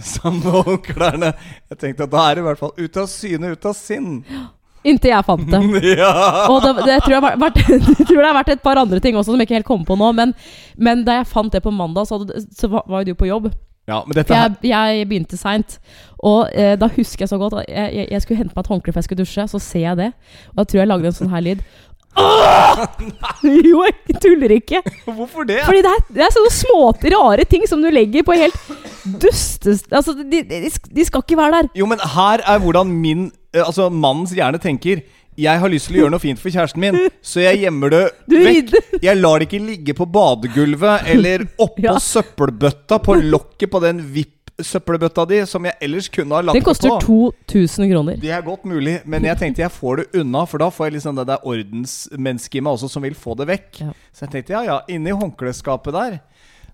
[0.00, 1.32] Sammen med håndklærne.
[1.70, 4.22] Jeg tenkte at da er det i hvert fall ut av syne, ut av sinn.
[4.84, 5.60] Inntil jeg fant det.
[5.96, 6.10] Ja!
[6.50, 9.00] Og det, det tror jeg, har vært, jeg tror jeg har vært et par andre
[9.00, 10.10] ting også som jeg ikke helt kom på nå.
[10.16, 10.34] Men,
[10.76, 13.30] men da jeg fant det på mandag, så, hadde, så var var jo du på
[13.30, 13.48] jobb.
[13.88, 15.78] ja, jeg, jeg begynte seint.
[16.24, 18.70] Og eh, da husker jeg så godt at jeg, jeg, jeg skulle hente meg et
[18.72, 19.48] håndkle før jeg skulle dusje.
[19.54, 20.10] Så ser jeg det,
[20.52, 21.64] og da tror jeg jeg lagde en sånn her lyd.
[23.44, 24.80] Jo, jeg tuller ikke.
[25.06, 25.60] Hvorfor det?
[25.66, 26.80] Fordi det er, det er sånne små,
[27.16, 28.56] rare ting som du legger på helt
[29.22, 29.90] dustest...
[29.92, 31.72] Altså, de, de, de skal ikke være der.
[31.78, 35.02] Jo, men her er hvordan min eh, Altså mannens hjerne tenker.
[35.34, 38.02] Jeg har lyst til å gjøre noe fint for kjæresten min, så jeg gjemmer det
[38.30, 38.76] Du vekk.
[39.02, 41.96] Jeg lar det ikke ligge på badegulvet eller oppå Ja.
[41.98, 43.98] søppelbøtta, på lokket på den
[44.58, 46.58] VIP-søppelbøtta di, som jeg ellers kunne ha lagt på.
[46.58, 47.32] det koster på.
[47.48, 48.16] 2000 kroner.
[48.20, 50.92] Det er godt mulig, men jeg tenkte jeg får det unna, for da får jeg
[50.98, 53.80] liksom det der ordensmennesket i meg også som vil få det vekk.
[53.80, 53.90] Ja.
[54.12, 56.18] Så jeg tenkte ja ja, inni håndklesskapet der.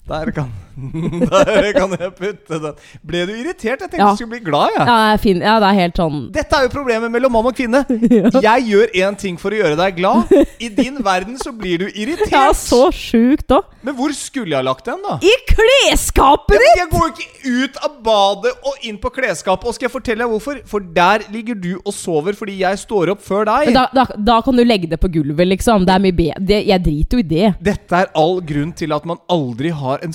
[0.09, 0.51] Der kan,
[1.31, 2.79] der kan jeg putte den.
[3.07, 3.81] Ble du irritert?
[3.81, 4.11] Jeg tenkte Ja.
[4.11, 4.85] du skulle bli glad, Ja.
[4.91, 5.41] Ja, fin.
[5.45, 7.83] ja, det er helt sånn Dette er jo problemet mellom mann og kvinne.
[8.51, 10.31] Jeg gjør én ting for å gjøre deg glad.
[10.61, 12.33] I din verden så blir du irritert.
[12.33, 13.69] Ja, så sjukt òg.
[13.83, 15.17] Men hvor skulle jeg ha lagt den, da?
[15.25, 16.79] I klesskapet ditt!
[16.81, 19.67] jeg går jo ikke ut av badet og inn på klesskapet.
[19.71, 20.61] Og skal jeg fortelle deg hvorfor?
[20.69, 23.73] For der ligger du og sover fordi jeg står opp før deg.
[23.77, 25.87] Da, da, da kan du legge det på gulvet, liksom.
[25.89, 26.61] Det er mye bedre.
[26.71, 27.53] Jeg driter jo i det.
[27.71, 30.13] Dette er all grunn til at man aldri har en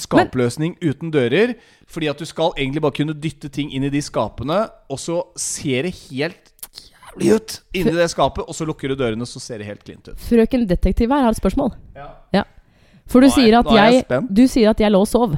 [0.55, 1.55] skapløsning uten dører.
[1.87, 5.21] Fordi at du skal egentlig bare kunne dytte ting inn i de skapene, og så
[5.37, 6.51] ser det helt
[7.15, 8.45] jævlig ut inni det skapet.
[8.47, 10.17] Og så lukker du dørene, så ser det helt klint ut.
[10.19, 11.73] Frøken detektiv her har et spørsmål.
[11.95, 12.09] Ja.
[12.33, 12.43] Ja.
[13.07, 14.23] For du Nå er- sier at jeg jeg.
[14.33, 15.35] Du sier at jeg lå og sov.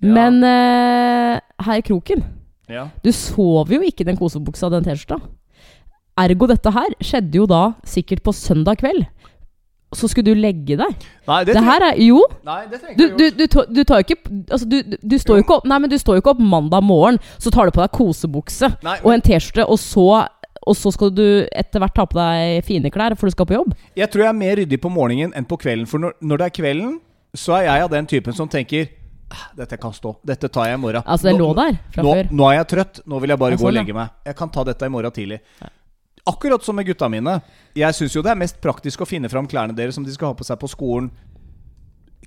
[0.00, 0.08] Ja.
[0.14, 2.22] Men uh, her i kroken
[2.70, 2.88] Ja.
[3.02, 5.18] Du sover jo ikke i den kosebuksa den T-skjorta.
[6.16, 9.06] Ergo dette her skjedde jo da sikkert på søndag kveld.
[9.92, 11.06] Så skulle du legge deg.
[11.26, 14.06] Nei, det, Det her er Jo, Nei, det du, du, du, tar- du tar jo
[14.06, 14.18] ikke
[14.50, 17.18] Altså, du, står jo ikke opp Nei, men du står jo ikke opp mandag morgen,
[17.42, 20.26] så tar du på deg kosebukse Nei, og en T-skjorte, og så
[20.68, 21.24] og så skal du
[21.56, 23.70] etter hvert ta på deg fine klær, for du skal på jobb.
[23.96, 25.86] Jeg tror jeg er mer ryddig på morgenen enn på kvelden.
[25.88, 26.90] For når, når det er kvelden,
[27.34, 28.90] så er jeg av den typen som tenker
[29.32, 30.12] "Ah, Dette kan stå.
[30.26, 31.02] Dette tar jeg i morgen.
[31.06, 32.28] Altså, det Nå- lå der fra nå, før.
[32.36, 33.00] nå er jeg trøtt.
[33.08, 34.08] Nå vil jeg bare jeg gå og sånn, legge meg.
[34.26, 35.40] Jeg kan ta dette i morgen tidlig.
[36.30, 37.40] Akkurat som med gutta mine.
[37.76, 40.32] Jeg syns jo det er mest praktisk å finne fram klærne deres som de skal
[40.32, 41.10] ha på seg på skolen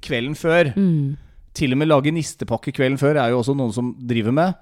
[0.04, 0.74] kvelden før.
[0.76, 1.16] Mm.
[1.54, 4.56] til og med lage nistepakke kvelden før er jo også noen som driver med.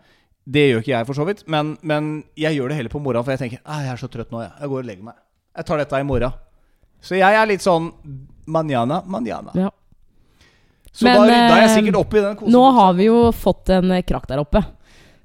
[0.44, 1.44] Det gjør ikke jeg, for så vidt.
[1.48, 4.34] Men, men jeg gjør det heller på morgenen, for jeg tenker jeg er så trøtt
[4.34, 4.42] nå.
[4.44, 5.20] Jeg, jeg går og legger meg.
[5.56, 6.36] Jeg tar dette i morgen.
[7.02, 7.88] Så jeg er litt sånn
[8.52, 9.56] manjana, manjana.
[9.56, 9.70] Ja.
[10.92, 12.52] Så Men, da, er jeg eh, sikkert oppe i den kosen.
[12.52, 14.64] Nå har vi jo fått en krakk der oppe.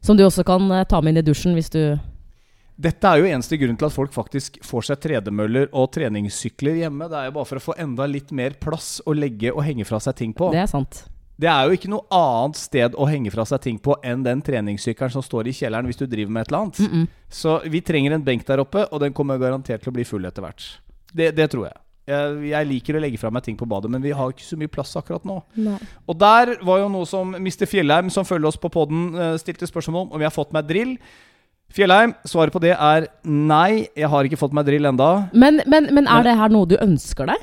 [0.07, 1.81] Som du også kan eh, ta med inn i dusjen hvis du
[2.76, 7.08] Dette er jo eneste grunn til at folk faktisk får seg tredemøller og treningssykler hjemme.
[7.08, 9.86] Det er jo bare for å få enda litt mer plass å legge og henge
[9.88, 10.50] fra seg ting på.
[10.52, 11.06] Det er sant.
[11.40, 14.40] Det er jo ikke noe annet sted å henge fra seg ting på enn den
[14.44, 16.78] treningssykkelen som står i kjelleren hvis du driver med et eller annet.
[16.78, 17.06] Mm -mm.
[17.28, 20.24] Så vi trenger en benk der oppe, og den kommer garantert til å bli full
[20.24, 20.80] etter hvert.
[21.12, 21.76] Det, det tror jeg.
[22.06, 22.50] jeg.
[22.50, 24.68] Jeg liker å legge fra meg ting på badet, men vi har ikke så mye
[24.68, 25.42] plass akkurat nå.
[25.56, 25.78] Nei.
[26.06, 27.66] Og der var jo noe som Mr.
[27.66, 30.98] Fjellheim, som følger oss på poden, stilte spørsmål om om vi har fått meg drill.
[31.76, 35.10] Fjellheim, svaret på det er nei, jeg har ikke fått meg drill enda.
[35.36, 37.42] Men, men, men er det her noe du ønsker deg?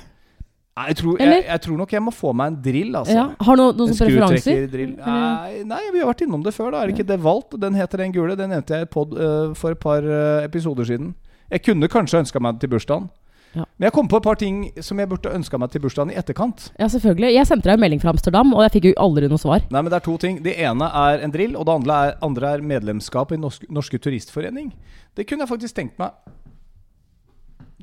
[0.73, 3.13] Nei, Jeg tror, jeg, jeg tror nok jeg må få meg en drill, altså.
[3.13, 3.25] Ja.
[3.45, 4.63] Har du noen, noen En preferanser?
[5.03, 6.71] Nei, nei, vi har vært innom det før.
[6.73, 7.53] da Er det ikke Devalt?
[7.61, 8.37] Den heter den gule.
[8.39, 11.13] Den nevnte jeg i pod uh, for et par uh, episoder siden.
[11.53, 13.11] Jeg kunne kanskje ønska meg den til bursdagen.
[13.53, 13.65] Ja.
[13.77, 16.17] Men jeg kom på et par ting som jeg burde ønska meg til bursdagen i
[16.17, 16.71] etterkant.
[16.79, 17.33] Ja, selvfølgelig.
[17.35, 19.61] Jeg sendte deg en melding fra Amsterdam, og jeg fikk jo aldri noe svar.
[19.69, 20.39] Nei, men Det er to ting.
[20.43, 23.99] Det ene er en drill, og det andre er, andre er medlemskap i Norsk, Norske
[24.01, 24.71] Turistforening.
[25.15, 26.11] Det kunne jeg faktisk tenkt meg.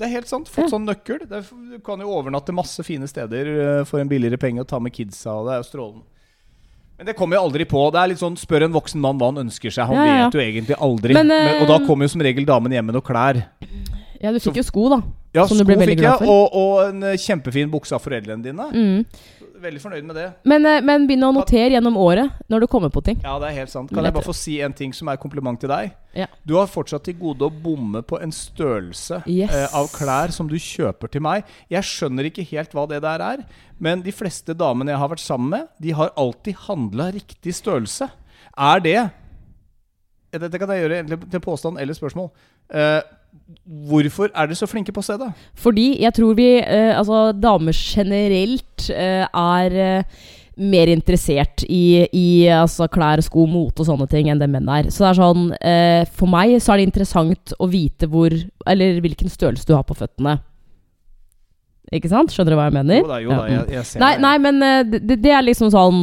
[0.00, 0.48] Det er helt sant.
[0.48, 0.70] Fått Ja.
[0.78, 1.22] sånn nøkkel.
[1.30, 4.78] Er, du kan jo overnatte masse fine steder eh, for en billigere penge og ta
[4.80, 6.02] med kidsa, og det er jo strålende.
[6.98, 7.80] Men det kommer jo aldri på.
[7.92, 9.86] Det er litt sånn Spør en voksen mann hva han ønsker seg.
[9.88, 10.24] Han Ja, ja.
[10.28, 11.14] vet jo egentlig aldri.
[11.14, 13.40] Men, Men, og da eh, kommer jo som regel damen hjem med noe klær.
[14.20, 14.98] Ja, du fikk jo sko, da.
[15.34, 18.64] Ja, sko fikk jeg, og, og en eh, kjempefin bukse av foreldrene dine.
[18.74, 19.04] Mm.
[19.60, 20.24] Veldig fornøyd med det.
[20.48, 23.20] Men, eh, men begynn å notere gjennom året når du kommer på ting.
[23.22, 23.92] Ja, det er helt sant.
[23.94, 25.92] Kan jeg bare få si en ting som er kompliment til deg?
[26.18, 26.26] Ja.
[26.48, 29.54] Du har fortsatt til gode å bomme på en størrelse Yes.
[29.54, 31.46] eh, av klær som du kjøper til meg.
[31.70, 33.44] Jeg skjønner ikke helt hva det der er,
[33.78, 38.10] men de fleste damene jeg har vært sammen med, de har alltid handla riktig størrelse.
[38.58, 38.98] Er det
[40.32, 42.30] Eh, Dette kan jeg gjøre til påstand eller spørsmål.
[42.70, 43.00] Eh,
[43.90, 45.30] hvorfor er dere så flinke på stedet?
[45.58, 50.28] Fordi jeg tror vi, eh, altså damer generelt, eh, er eh,
[50.60, 54.90] mer interessert i, i altså, klær, sko, mote og sånne ting enn det menn er.
[54.92, 58.34] Så det er sånn eh, For meg så er det interessant å vite hvor
[58.68, 60.34] Eller hvilken størrelse du har på føttene.
[61.96, 62.30] Ikke sant?
[62.34, 63.00] Skjønner du hva jeg mener?
[63.00, 64.22] Jo da, jo da, jeg, jeg ser Nei, det.
[64.26, 66.02] nei, men eh, det, det er liksom sånn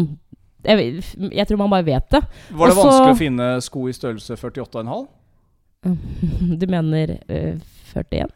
[0.67, 0.97] jeg,
[1.31, 2.19] jeg tror man bare vet det.
[2.49, 5.05] Var det Også- vanskelig å finne sko i størrelse 48,5?
[6.61, 7.55] Du mener uh,
[7.93, 8.33] 41?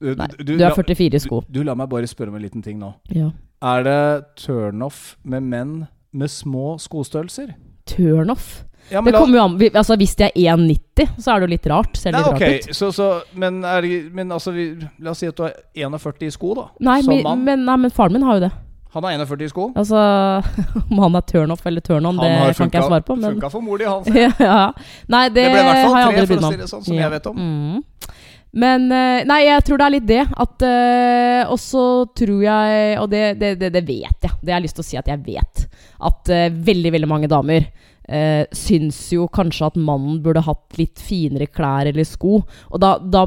[0.00, 1.40] Du, Nei, du er 44 i sko.
[1.48, 2.92] Du, du, la meg bare spørre om en liten ting nå.
[3.14, 3.30] Ja.
[3.64, 4.00] Er det
[4.42, 5.76] turnoff med menn
[6.12, 7.54] med små skostørrelser?
[7.88, 8.66] Turnoff.
[8.90, 11.66] Ja, Det kommer jo an altså, Hvis de er 1,90, så er det jo litt
[11.72, 11.96] rart.
[11.98, 12.76] Ser Nei, litt ok, rart ut.
[12.76, 14.68] så, så, men, er, men altså vi,
[15.02, 16.68] La oss si at du er 41 i sko, da.
[16.86, 18.52] Nei, som men, men, nei, men faren min har jo det.
[18.94, 19.64] Han er 41 i sko.
[19.76, 19.96] Altså
[20.90, 23.16] Om han er turnoff eller turn-on, det kan ikke jeg svare på.
[23.18, 24.02] Men funka for mor di, han.
[24.50, 24.70] ja.
[25.12, 27.02] Nei, det, Det ble i hvert fall tre, for å si det sånn, som Ja.
[27.06, 27.36] jeg vet om.
[27.36, 27.82] Mm.
[28.56, 30.22] Men eh, Nei, jeg tror det er litt det.
[30.32, 34.38] At uh, Og tror jeg Og det, det, det, det vet jeg.
[34.40, 35.66] Det jeg lyst til å si at jeg vet.
[36.00, 41.02] At uh, veldig, veldig mange damer uh, syns jo kanskje at mannen burde hatt litt
[41.02, 42.40] finere klær eller sko.
[42.70, 43.26] Og da, da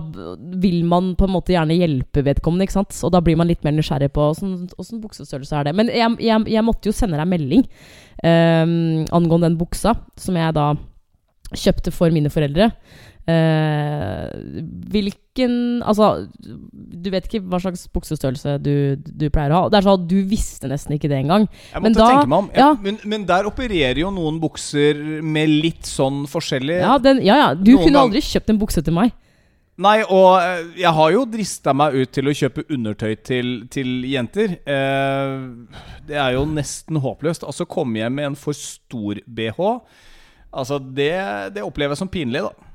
[0.61, 2.97] vil man på en måte gjerne hjelpe vedkommende, ikke sant.
[3.05, 5.75] Og da blir man litt mer nysgjerrig på åssen buksestørrelse er det.
[5.77, 7.65] Men jeg, jeg, jeg måtte jo sende deg melding
[8.25, 8.65] uh,
[9.13, 10.71] angående den buksa som jeg da
[11.49, 12.69] kjøpte for mine foreldre.
[13.29, 14.29] Eh,
[14.89, 15.53] hvilken
[15.85, 16.07] Altså,
[16.39, 19.69] du vet ikke hva slags buksestørrelse du, du pleier å ha.
[19.71, 21.47] Det er sånn at Du visste nesten ikke det engang.
[21.73, 22.49] Jeg Men da- meg om.
[22.55, 22.73] ja.
[22.81, 27.49] men, men der opererer jo noen bukser med litt sånn forskjellig Ja, den, ja, ja.
[27.55, 29.13] Du Noen kunne aldri kjøpt en bukse til meg.
[29.79, 33.93] Nei, og eh, jeg har jo drista meg ut til å kjøpe undertøy til, til
[34.11, 34.57] jenter.
[34.67, 35.35] Eh,
[36.09, 37.45] det er jo nesten håpløst.
[37.47, 39.61] Altså, komme hjem med en for stor BH
[40.49, 41.13] Altså, det,
[41.53, 42.68] det opplever jeg som pinlig, da.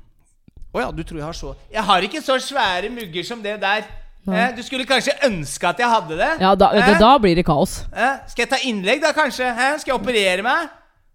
[0.75, 3.55] Å ja, du tror jeg har så Jeg har ikke så svære mugger som det
[3.61, 3.85] der.
[4.25, 6.31] Eh, du skulle kanskje ønske at jeg hadde det?
[6.41, 6.95] Ja, da, eh?
[6.99, 7.83] da blir det kaos.
[7.93, 9.51] Eh, skal jeg ta innlegg, da, kanskje?
[9.55, 9.75] Hæ?
[9.79, 10.73] Skal jeg operere meg?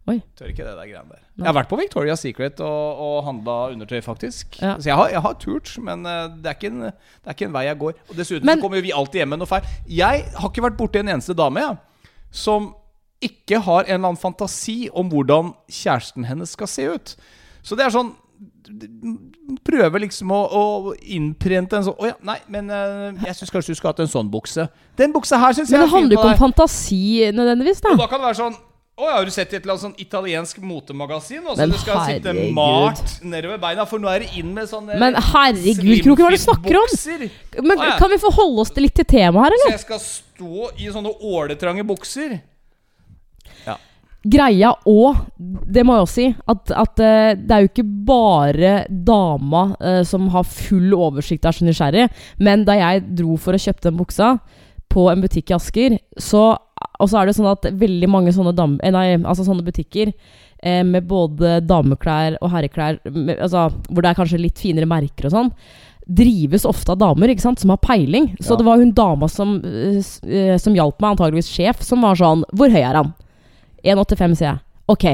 [0.08, 0.16] Oi.
[0.38, 1.24] Tør ikke det der greiene der.
[1.40, 4.56] Jeg har vært på Victoria's Secret og, og handla undertøy, faktisk.
[4.62, 4.76] Ja.
[4.80, 7.48] Så jeg har, jeg har turt, men eh, det er, ikke en, det er ikke
[7.50, 8.00] en vei jeg går.
[8.08, 9.68] Og dessuten Men- så kommer jo vi alltid hjem med noe feil.
[10.00, 11.74] Jeg har ikke vært borti en eneste dame ja,
[12.30, 12.72] som
[13.20, 17.16] ikke har en eller annen fantasi om hvordan kjæresten hennes skal se ut.
[17.60, 18.14] Så det er sånn
[19.66, 23.74] Prøve liksom å, å innprente en sånn Å ja, nei, men eh, jeg syns kanskje
[23.74, 24.66] du skulle hatt en sånn bukse.
[25.00, 27.04] Den buksa her syns jeg Men det er fin handler jo på ikke om fantasi
[27.36, 27.94] nødvendigvis, da.
[27.94, 28.58] Og da kan det være sånn
[29.00, 31.40] å ja, har du sett i et eller annet sånn italiensk motemagasin?
[31.46, 32.52] Og så Men du skal sitte herregud.
[32.52, 36.36] malt nedover beina, for nå er det inn med sånne Men herregud, Kroken, hva er
[36.36, 36.90] det du snakker om?
[36.92, 37.64] slimfit-bukser.
[37.64, 37.94] Men ja.
[37.96, 41.86] kan vi forholde oss litt til temaet her, Så jeg skal stå i sånne åletrange
[41.88, 42.36] bukser?
[44.22, 46.26] Greia og Det må jeg også si.
[46.50, 51.52] At, at uh, det er jo ikke bare dama uh, som har full oversikt og
[51.52, 52.08] er så nysgjerrig.
[52.38, 54.34] Men da jeg dro for å kjøpe den buksa
[54.90, 56.56] på en butikk i Asker, så
[57.00, 60.10] Og så er det sånn at veldig mange sånne, dam, eh, nei, altså sånne butikker
[60.10, 65.28] eh, med både dameklær og herreklær, med, altså, hvor det er kanskje litt finere merker
[65.28, 65.50] og sånn,
[66.08, 68.30] drives ofte av damer ikke sant, som har peiling.
[68.40, 68.56] Så Ja.
[68.60, 69.60] det var hun dama som,
[70.58, 73.12] som hjalp meg, antageligvis sjef, som var sånn Hvor høy er han?
[73.84, 74.62] 1,85, sier jeg.
[74.90, 75.04] Ok.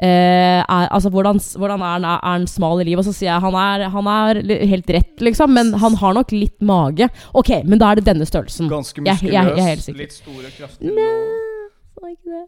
[0.00, 3.02] Eh, er, altså, hvordan, hvordan er, han, er han smal i livet?
[3.02, 6.32] Og så sier jeg han er, han er helt rett, liksom, men han har nok
[6.32, 7.10] litt mage.
[7.36, 8.70] Ok, men da er det denne størrelsen.
[8.72, 12.46] Ganske muskuløs, litt store, kraftige Nei, ikke det.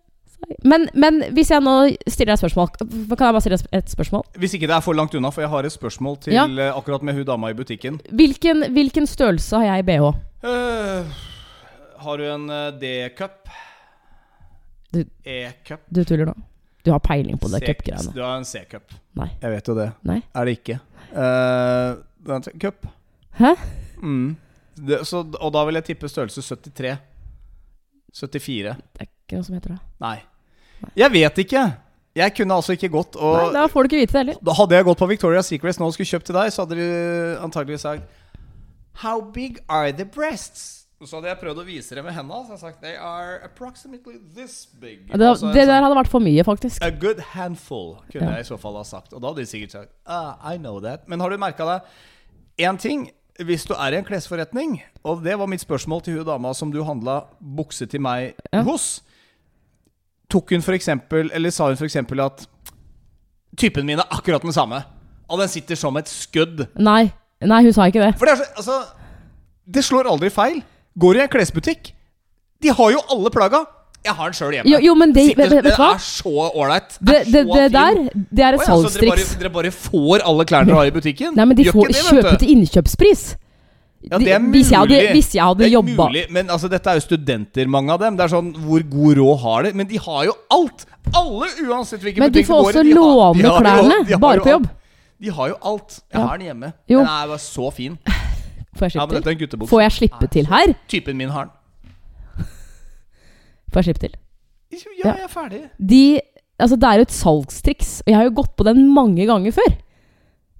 [0.66, 1.74] Men, men hvis jeg nå
[2.10, 4.24] stiller deg et spørsmål Kan jeg bare stille et spørsmål?
[4.42, 6.46] Hvis ikke det er for langt unna, for jeg har et spørsmål til Ja.
[6.46, 8.00] eh, akkurat med hun dama i butikken.
[8.10, 10.08] Hvilken, hvilken størrelse har jeg i bh?
[10.42, 11.12] Uh,
[12.02, 13.52] har du en eh, D-cup?
[14.92, 15.80] Du- E-cup?
[15.88, 16.34] Du tuller nå?
[16.82, 18.12] Du har peiling på det cupgreiene?
[18.12, 18.92] Du har en C-cup.
[19.14, 19.28] Nei.
[19.40, 19.92] Jeg vet jo det.
[20.08, 20.18] Nei.
[20.34, 20.80] Er det ikke?
[21.12, 22.88] Uh, cup?
[23.38, 23.54] Hæ?
[24.02, 24.36] Mm.
[24.74, 26.96] Det, så, og da vil jeg tippe størrelse 73.
[28.12, 28.74] 74.
[28.92, 29.80] Det er ikke noe som heter det.
[30.02, 30.18] Nei.
[30.98, 31.64] Jeg vet ikke!
[32.12, 34.40] Jeg kunne altså ikke gått og Nei, da får du ikke vite det heller.
[34.44, 36.76] Da Hadde jeg gått på Victoria's Secret nå og skulle kjøpt til deg, så hadde
[36.76, 36.88] de
[37.40, 38.18] antagelig sagt
[39.00, 40.81] How big are the breasts?
[41.06, 42.34] Så hadde jeg prøvd å vise det med henda.
[42.44, 45.08] Så hadde jeg sagt They are approximately this big.
[45.08, 46.82] Det, Altså det der sånn, hadde vært for mye, faktisk.
[46.84, 48.36] A good handful, kunne Ja.
[48.36, 49.12] jeg i så fall ha sagt.
[49.12, 51.08] Og da hadde de sikkert sagt ah, I know that.
[51.08, 53.10] Men har du merka deg én ting?
[53.40, 56.70] Hvis du er i en klesforretning, og det var mitt spørsmål til hun dama som
[56.70, 58.60] du handla bukse til meg Ja.
[58.62, 59.00] hos,
[60.30, 62.46] tok hun for eksempel, eller sa hun for eksempel at
[63.56, 64.84] typen min er akkurat den samme,
[65.28, 66.66] og den sitter som et skudd.
[66.76, 67.10] Nei,
[67.40, 68.12] nei, hun sa ikke det.
[68.20, 68.78] For det er så, altså
[69.72, 70.62] Det slår aldri feil.
[70.98, 71.92] Går du i en klesbutikk,
[72.62, 73.64] de har jo alle plagga.
[74.04, 74.66] Jeg har den sjøl hjemme.
[74.72, 76.96] Jo, jo men det, Sitter, vet, vet du er så ålreit.
[76.98, 78.00] Det, det, det der,
[78.34, 79.36] det er et Å ja, så dere salgstriks.
[79.38, 81.36] dere bare får alle klærne dere har i butikken?
[81.38, 82.42] Nei, men de Gjør får ikke det, kjøpe vet du.
[82.44, 83.22] til innkjøpspris.
[84.10, 84.52] Ja, det er mulig.
[84.58, 87.00] hvis jeg hadde- hvis jeg hadde det er jobba- mulig, Men altså, dette er jo
[87.06, 88.16] studenter, mange av dem.
[88.16, 89.72] Det er sånn, Hvor god råd har de?
[89.72, 90.86] Men de har jo alt!
[91.14, 94.40] Alle, uansett hvilken Men du butikk får går i, også de også låne klærne, bare
[94.40, 94.66] på jobb.
[95.22, 96.00] De har jo alt.
[96.12, 96.26] Jeg Ja.
[96.26, 96.72] har den hjemme.
[96.90, 96.98] Jo.
[96.98, 97.98] Den er bare så fin.
[98.76, 99.20] Får jeg Ja, men slippe til?
[99.20, 99.70] dette er en guttebukse.
[99.70, 100.74] Får jeg slippe til her?
[100.88, 102.46] Typen min har den.
[103.72, 104.18] Får jeg slippe til?
[105.02, 105.62] Ja, jeg er ferdig.
[105.78, 106.02] De,
[106.60, 109.52] altså det er jo et salgstriks, og jeg har jo gått på den mange ganger
[109.52, 109.72] før.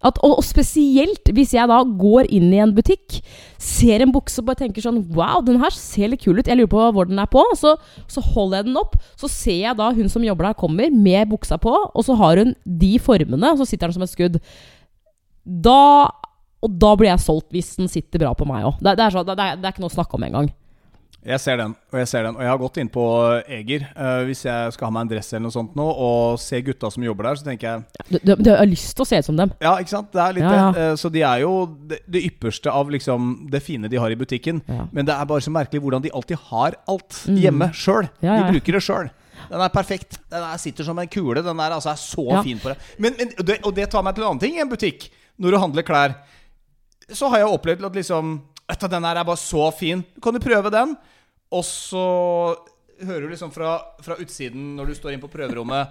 [0.02, 3.20] At, og, og spesielt hvis jeg da går inn i en butikk,
[3.62, 6.48] ser en bukse og bare tenker sånn Wow, den her ser litt kul ut.
[6.50, 7.44] Jeg lurer på hvor den er på.
[7.56, 7.76] Så,
[8.10, 8.96] så holder jeg den opp.
[9.20, 12.42] Så ser jeg da hun som jobber der, kommer med buksa på, og så har
[12.42, 14.40] hun de formene, og så sitter den som et skudd.
[15.46, 15.78] Da
[16.62, 18.76] Og da blir jeg solgt hvis den sitter bra på meg òg.
[18.80, 20.50] Det, det, er det, det er ikke noe å snakke om engang.
[21.22, 22.34] Jeg ser den, og jeg ser den.
[22.34, 23.02] Og jeg har gått inn på
[23.46, 26.64] Eger Uh, hvis jeg skal ha meg en dress eller noe sånt nå, og ser
[26.66, 29.20] gutta som jobber der, så tenker jeg Du, du, du har lyst til å se
[29.22, 29.52] ut som dem.
[29.62, 30.08] Ja, ikke sant?
[30.10, 30.64] Det er litt Ja, ja.
[30.74, 30.86] det.
[30.90, 31.52] Uh, Så de er jo
[31.92, 34.64] det, det ypperste av liksom det fine de har i butikken.
[34.66, 34.88] Ja.
[34.90, 37.38] Men det er bare så merkelig hvordan de alltid har alt Mm.
[37.38, 38.08] hjemme sjøl.
[38.18, 39.12] De bruker det sjøl.
[39.52, 40.18] Den er perfekt.
[40.32, 41.38] Den er, sitter som en kule.
[41.44, 42.82] Den er, altså, er så fin på deg.
[42.98, 43.30] Men, men.
[43.62, 45.06] Og det tar meg til en annen ting i en butikk.
[45.38, 46.14] Når du handler klær,
[47.10, 48.38] så har jeg opplevd at liksom
[48.72, 50.00] Vet du, den her er bare så fin.
[50.22, 50.94] Kan du prøve den?
[51.52, 52.04] Og så
[53.02, 55.90] hører du liksom fra, fra utsiden når du står inn på prøverommet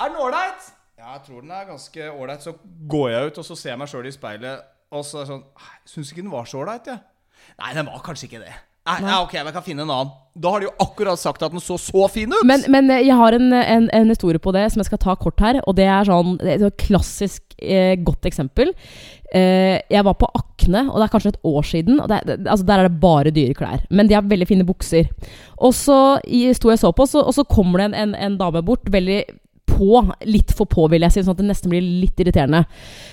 [0.00, 0.70] Er den ålreit?
[0.98, 2.42] Ja, jeg tror den er ganske ålreit.
[2.42, 2.56] Så
[2.90, 5.30] går jeg ut, og så ser jeg meg sjøl i speilet, og så er det
[5.30, 5.44] sånn
[5.92, 6.98] syns ikke den var så ålreit, jeg.
[7.60, 8.56] Nei, den var kanskje ikke det.
[8.88, 10.16] Nei, nei, ok, men jeg kan finne en annen.
[10.38, 12.44] Da har de jo akkurat sagt at den så så fin ut!
[12.46, 15.16] Men, men eh, jeg har en, en, en historie på det som jeg skal ta
[15.18, 15.58] kort her.
[15.66, 18.70] Og det er sånn et klassisk eh, godt eksempel.
[19.34, 21.98] Eh, jeg var på Akne, og det er kanskje et år siden.
[22.04, 23.84] Og det, det, altså Der er det bare dyre klær.
[23.90, 25.10] Men de har veldig fine bukser.
[25.58, 28.40] Og så sto jeg og så på, så, og så kommer det en, en, en
[28.40, 28.86] dame bort.
[28.94, 29.24] Veldig
[29.78, 30.02] på.
[30.28, 31.24] Litt for på, vil jeg si.
[31.24, 32.64] Sånn at det nesten blir litt irriterende.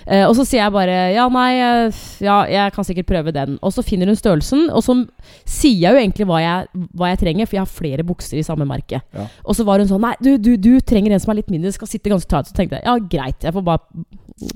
[0.06, 3.60] Eh, og så sier jeg bare ja, nei, eh, ja, jeg kan sikkert prøve den.
[3.65, 4.97] Og så finner hun størrelsen, og så
[5.43, 8.45] sier jeg jo egentlig hva jeg, hva jeg trenger, for jeg har flere bukser i
[8.47, 9.01] samme merke.
[9.15, 9.28] Ja.
[9.45, 11.71] Og så var hun sånn Nei, du, du, du trenger en som er litt mindre,
[11.73, 12.51] skal sitte ganske tight.
[12.51, 14.06] Så tenkte jeg ja, greit, jeg får bare,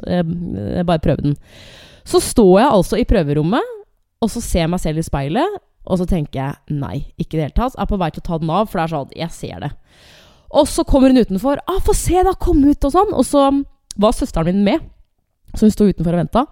[0.05, 1.39] eh, bare prøve den.
[2.09, 3.75] Så står jeg altså i prøverommet,
[4.19, 7.39] og så ser jeg meg selv i speilet, og så tenker jeg nei, ikke i
[7.39, 7.77] det hele tatt.
[7.77, 9.63] Jeg er på vei til å ta den av, for det er sånn, jeg ser
[9.63, 9.71] det.
[10.49, 11.59] Og så kommer hun utenfor.
[11.67, 12.33] Ah, 'Få se, da!
[12.33, 13.13] Kom ut!' og sånn.
[13.13, 13.63] Og så
[13.97, 14.79] var søsteren min med,
[15.55, 16.45] så hun sto utenfor og venta.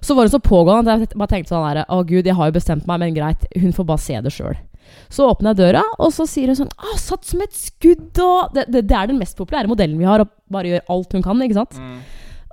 [0.00, 2.46] Så var hun så pågående at jeg bare tenkte sånn her Å gud, jeg har
[2.46, 4.56] jo bestemt meg, men greit, hun får bare se det sjøl.
[5.12, 8.54] Så åpner jeg døra, og så sier hun sånn ah, 'Satt som et skudd', og
[8.54, 11.22] det, det, det er den mest populære modellen vi har, og bare gjør alt hun
[11.22, 11.78] kan, ikke sant?
[11.78, 12.00] Mm.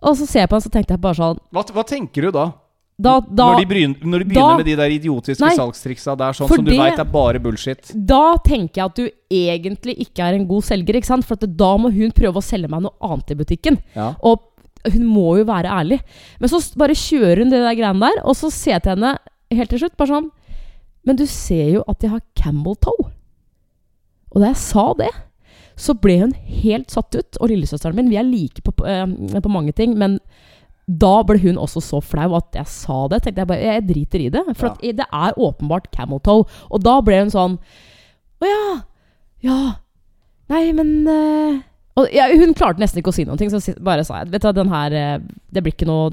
[0.06, 2.32] Og så ser jeg på henne, så tenkte jeg bare sånn Hva, hva tenker du
[2.36, 2.52] da?
[2.96, 6.14] Da, da, når, de begynner, når de begynner da- med de der idiotiske Nei, salgstriksa
[6.16, 7.90] der, sånn som du veit er bare bullshit.
[7.92, 11.28] da tenker jeg at du egentlig ikke er en god selger, ikke sant?
[11.28, 13.82] For da må hun prøve å selge meg noe annet i butikken.
[13.98, 14.14] Ja.
[14.24, 14.48] Og
[14.94, 16.00] hun må jo være ærlig.
[16.40, 19.18] Men så bare kjører hun det der greiene der, og så ser jeg til henne
[19.52, 20.32] helt til slutt bare sånn
[21.06, 23.12] Men du ser jo at jeg har Campbell Toe.
[24.32, 25.12] Og da jeg sa det,
[25.76, 26.32] så ble hun
[26.64, 27.38] helt satt ut.
[27.42, 29.06] Og lillesøsteren min, vi er like på, eh,
[29.44, 30.20] på mange ting, men
[30.88, 33.24] da ble hun også så flau at jeg sa det.
[33.26, 34.43] tenkte Jeg bare, jeg driter i det.
[34.56, 34.91] For Ja.
[35.00, 36.45] det er åpenbart camel toe.
[36.69, 37.58] Og da ble hun sånn
[38.41, 38.82] Å ja.
[39.41, 39.58] Ja.
[40.50, 41.58] Nei, men uh.
[41.98, 44.52] og ja, Hun klarte nesten ikke å si noe, så bare sa jeg Vet du,
[44.54, 45.19] den her eh,
[45.52, 46.12] Det blir ikke noe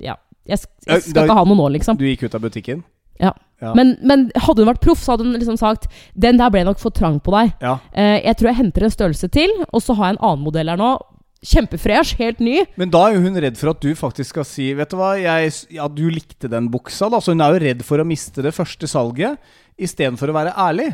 [0.00, 0.16] Ja.
[0.48, 1.96] Jeg, jeg skal da- ikke ha noe nå, liksom.
[2.00, 2.82] Du gikk ut av butikken?
[3.20, 3.30] Ja.
[3.62, 3.74] Ja.
[3.78, 5.84] Men, men hadde hun vært proff, så hadde hun liksom sagt
[6.18, 7.52] Den der ble nok for trang på deg.
[7.62, 7.76] Ja.
[7.94, 10.72] Eh, jeg tror jeg henter en størrelse til, og så har jeg en annen modell
[10.72, 10.96] her nå.
[11.42, 12.60] Kjempefresh, helt ny.
[12.78, 15.16] Men da er jo hun redd for at du faktisk skal si Vet du hva,
[15.18, 17.08] jeg, ja, du likte den buksa.
[17.10, 19.42] da Så hun er jo redd for å miste det første salget
[19.82, 20.92] istedenfor å være ærlig.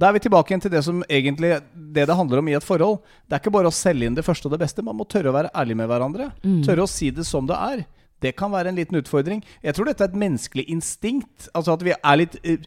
[0.00, 2.64] Da er vi tilbake igjen til det som egentlig det det handler om i et
[2.64, 3.02] forhold.
[3.28, 4.84] Det er ikke bare å selge inn det første og det beste.
[4.86, 6.30] Man må tørre å være ærlig med hverandre.
[6.40, 6.62] Mm.
[6.64, 7.84] Tørre å si det som det er.
[8.22, 9.42] Det kan være en liten utfordring.
[9.60, 11.50] Jeg tror dette er et menneskelig instinkt.
[11.52, 12.64] Altså at vi er litt eh,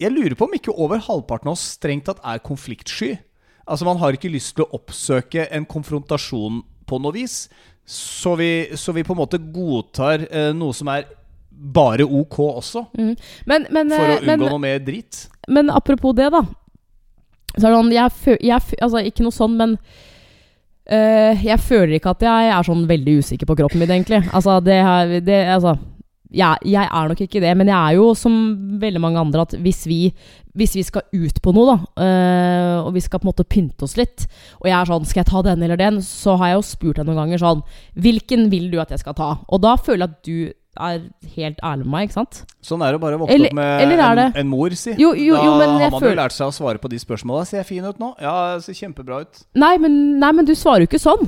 [0.00, 3.14] Jeg lurer på om ikke over halvparten av oss strengt tatt er konfliktsky.
[3.70, 7.44] Altså Man har ikke lyst til å oppsøke en konfrontasjon på noe vis.
[7.86, 11.06] Så vi, så vi på en måte godtar eh, noe som er
[11.50, 13.14] bare ok også, Mm.
[13.46, 15.26] Men, men, for å eh, unngå men, noe mer dritt.
[15.48, 16.40] men apropos det, da.
[17.56, 19.76] Så er det sånn, jeg, jeg, altså, ikke noe sånn, men
[20.90, 24.24] Uh, jeg føler ikke at jeg er sånn veldig usikker på kroppen min, egentlig.
[24.34, 25.76] Altså, det, er- det altså,
[26.32, 28.34] jeg, jeg er nok ikke det, men jeg er jo som
[28.80, 29.98] veldig mange andre at hvis vi,
[30.54, 33.86] hvis vi skal ut på noe, da, øh, og vi skal på en måte pynte
[33.86, 34.26] oss litt,
[34.60, 36.00] og jeg er sånn Skal jeg ta den eller den?
[36.04, 37.62] Så har jeg jo spurt deg noen ganger sånn
[37.98, 39.30] Hvilken vil du at jeg skal ta?
[39.50, 41.00] Og da føler jeg at du er
[41.34, 42.38] helt ærlig med meg, ikke sant?
[42.64, 44.94] Sånn er det å bare vokse opp med en, en mor, si.
[45.02, 47.00] Jo, jo, da jo, men har man føler- jo lært seg å svare på de
[47.02, 47.42] spørsmåla.
[47.48, 48.12] Ser jeg fin ut nå?
[48.22, 49.42] Ja, jeg ser kjempebra ut.
[49.58, 51.26] Nei, men, nei, men du svarer jo ikke sånn.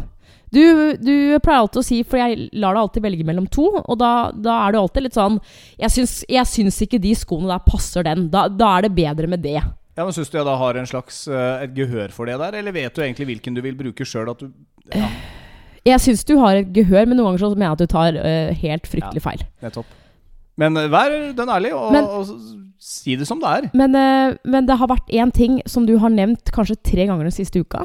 [0.53, 0.61] Du,
[1.01, 4.31] du pleier alltid å si For jeg lar deg alltid velge mellom to, og da,
[4.37, 5.39] da er det alltid litt sånn
[5.81, 8.27] jeg syns, jeg syns ikke de skoene der passer den.
[8.33, 9.57] Da, da er det bedre med det.
[9.97, 12.55] Ja, men Syns du jeg da har en slags eh, et gehør for det der,
[12.61, 14.31] eller vet du egentlig hvilken du vil bruke sjøl?
[14.93, 15.09] Ja,
[15.85, 18.17] Jeg syns du har et gehør, men noen ganger så mener jeg at du tar
[18.21, 19.43] uh, helt fryktelig feil.
[19.65, 19.99] nettopp.
[20.61, 22.29] Men eh, vær den ærlig, og, Men- og
[22.83, 23.69] si det som det er.
[23.77, 27.29] Men, uh, men det har vært én ting som du har nevnt kanskje tre ganger
[27.29, 27.85] den siste uka.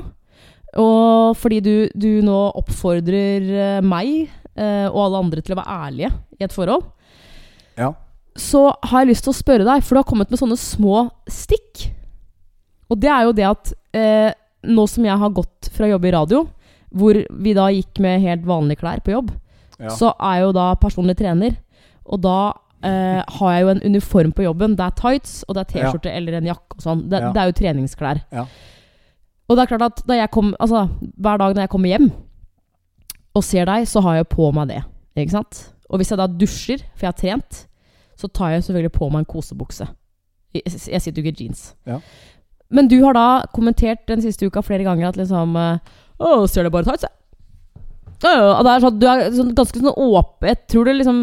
[0.78, 5.78] Og fordi du, du nå oppfordrer øh, meg eh, og alle andre til å være
[5.88, 6.86] ærlige i et forhold.
[7.78, 7.92] Ja.
[8.38, 11.08] så har jeg lyst til å spørre deg, for du har kommet med sånne små
[11.30, 11.88] stikk.
[12.90, 14.30] Og det er jo det at eh,
[14.66, 16.44] nå som jeg har gått fra å jobbe i radio,
[16.94, 19.34] hvor vi da gikk med helt vanlige klær på jobb,
[19.78, 19.92] Ja.
[19.94, 21.58] så er jeg jo da personlig trener.
[22.10, 22.38] Og da
[22.82, 24.74] eh, har jeg jo en uniform på jobben.
[24.80, 27.04] Det er tights, og det er T-skjorte eller en jakke og sånn.
[27.12, 27.30] Det, Ja.
[27.36, 28.24] det er jo treningsklær.
[28.34, 28.46] Ja.
[29.48, 32.10] Og det er klart at da jeg kom, altså, hver dag når jeg kommer hjem
[33.38, 34.82] og ser deg, så har jeg på meg det.
[35.18, 35.62] Ikke sant?
[35.88, 37.62] Og hvis jeg da dusjer, for jeg har trent,
[38.18, 39.88] så tar jeg selvfølgelig på meg en kosebukse.
[40.56, 41.70] Jeg, jeg sitter jo ikke i jeans.
[41.88, 42.00] Ja.
[42.74, 46.66] Men du har da kommentert den siste uka flere ganger at liksom eh, Å, ser
[46.66, 47.14] du bare tights, jeg?
[48.18, 51.20] Og det er sånn, du er sånn, ganske sånn åpen Jeg tror det liksom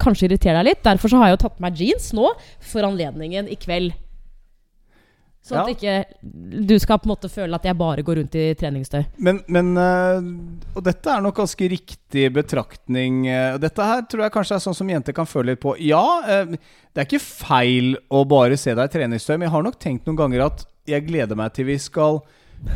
[0.00, 0.82] kanskje irriterer deg litt.
[0.86, 2.30] Derfor så har jeg jo tatt på meg jeans nå
[2.64, 3.92] for anledningen i kveld.
[5.42, 5.74] Sånn at Ja.
[5.74, 9.06] ikke du skal på en måte føle at jeg bare går rundt i treningstøy.
[9.24, 13.26] Men, men eh, Og dette er nok ganske riktig betraktning.
[13.26, 15.76] eh, Dette her tror jeg kanskje er sånn som jenter kan føle litt på.
[15.80, 16.44] Ja, eh,
[16.92, 20.04] det er ikke feil å bare se deg i treningstøy, men jeg har nok tenkt
[20.06, 22.20] noen ganger at jeg gleder meg til vi skal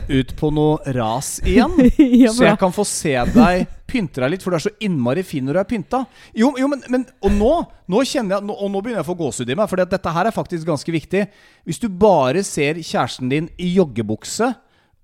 [0.09, 1.75] ut på noe ras igjen.
[2.25, 5.23] Ja, Så jeg kan få se deg pynte deg litt, for du er så innmari
[5.27, 6.03] fin når du er pynta.
[6.37, 7.53] Jo, jo men, men Og nå
[7.93, 10.31] Nå kjenner jeg Og nå begynner jeg å få gåsehud i meg, for dette her
[10.31, 11.27] er faktisk ganske viktig.
[11.69, 14.55] Hvis du bare ser kjæresten din i joggebukse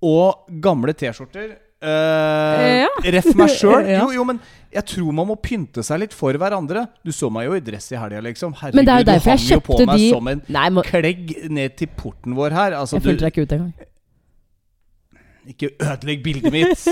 [0.01, 2.89] og gamle T-skjorter Uh, Ja.
[3.15, 3.87] Ref meg sjøl.
[3.89, 4.37] Jo, jo, men
[4.71, 6.85] jeg tror man må pynte seg litt for hverandre.
[7.01, 8.53] Du så meg jo i dress i helga, liksom.
[8.59, 11.89] Herregud, er du hang jo på meg de som en Nei, må, klegg ned til
[11.97, 12.77] porten vår her.
[12.77, 13.89] Altså, jeg du, følte deg ikke ut engang.
[15.49, 16.87] Ikke ødelegg bildet mitt!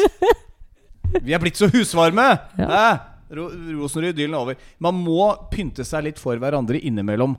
[1.26, 2.26] Vi er blitt så husvarme!
[2.58, 2.90] Ja.
[3.30, 4.62] Ro, Rosenrud-idyllen er over.
[4.82, 7.36] Man må pynte seg litt for hverandre innimellom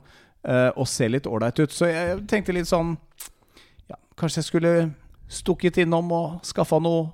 [0.47, 1.73] eh, og se litt ålreit ut.
[1.75, 2.95] Så jeg tenkte litt sånn
[3.91, 4.75] ja, Kanskje jeg skulle
[5.31, 7.09] stukket innom og skaffa noe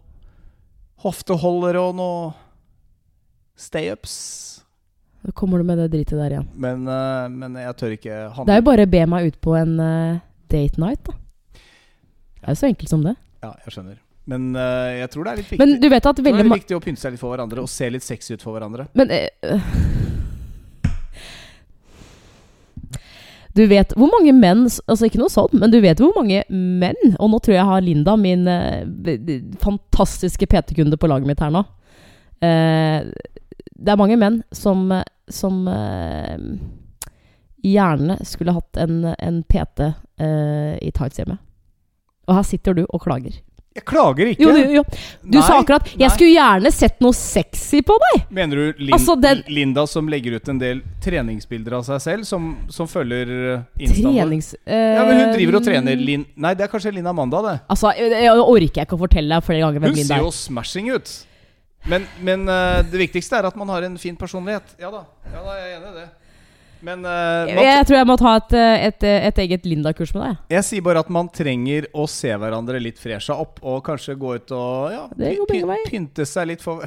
[1.04, 2.22] hofteholder og noe
[3.58, 4.16] stay-ups.
[5.26, 6.50] Da kommer du med det dritet der igjen.
[6.54, 9.58] Men, eh, men jeg tør ikke Det er jo bare å be meg ut på
[9.58, 10.20] en eh,
[10.54, 11.18] date night, da.
[12.38, 13.18] Det er jo så enkelt som det.
[13.48, 13.98] Ja, jeg skjønner.
[14.28, 15.60] Men uh, jeg tror det er litt viktig.
[15.62, 16.58] Men du vet at det er veldig litt ma...
[16.60, 18.90] viktig å pynte seg litt for hverandre og se litt sexy ut for hverandre.
[19.00, 19.70] Men øh,
[23.58, 27.16] Du vet hvor mange menn Altså ikke noe sånn, men du vet hvor mange menn
[27.18, 31.56] Og nå tror jeg jeg har Linda, min b- fantastiske PT-kunde på laget mitt her
[31.56, 31.64] nå.
[32.46, 33.08] Eh,
[33.78, 34.92] det er mange menn som,
[35.32, 35.64] som
[37.66, 41.38] gjerne skulle hatt en, en PT eh, i tights hjemme.
[42.28, 43.38] Og her sitter du og klager.
[43.78, 44.42] Jeg klager ikke.
[44.42, 44.84] Jo, jo, jo.
[45.22, 46.10] Du Nei, sa akkurat 'Jeg nei.
[46.16, 48.24] skulle gjerne sett noe sexy på deg'.
[48.34, 52.26] Mener du Lin Altså, den- Linda som legger ut en del treningsbilder av seg selv,
[52.26, 54.16] som, som følger uh, Instaen?
[54.18, 54.56] Trenings...
[54.66, 56.26] Ja, men hun driver og eh, trener Lin...
[56.36, 57.56] Nei, det er kanskje Linn Amanda, det.
[57.70, 60.26] Altså, jeg, orker jeg ikke å fortelle deg flere ganger hvem Hun ser er.
[60.26, 61.14] jo smashing ut.
[61.86, 64.74] Men, men uh, det viktigste er at man har en fin personlighet.
[64.82, 66.08] Ja da, ja da jeg er enig i det.
[66.86, 70.38] Men uh, Jeg, tror jeg må ta et, eh, et, et eget Linda-kurs med deg.
[70.58, 74.36] jeg sier bare at man trenger å se hverandre litt fresha opp, og kanskje gå
[74.38, 76.86] ut og ja, py- pynte seg litt for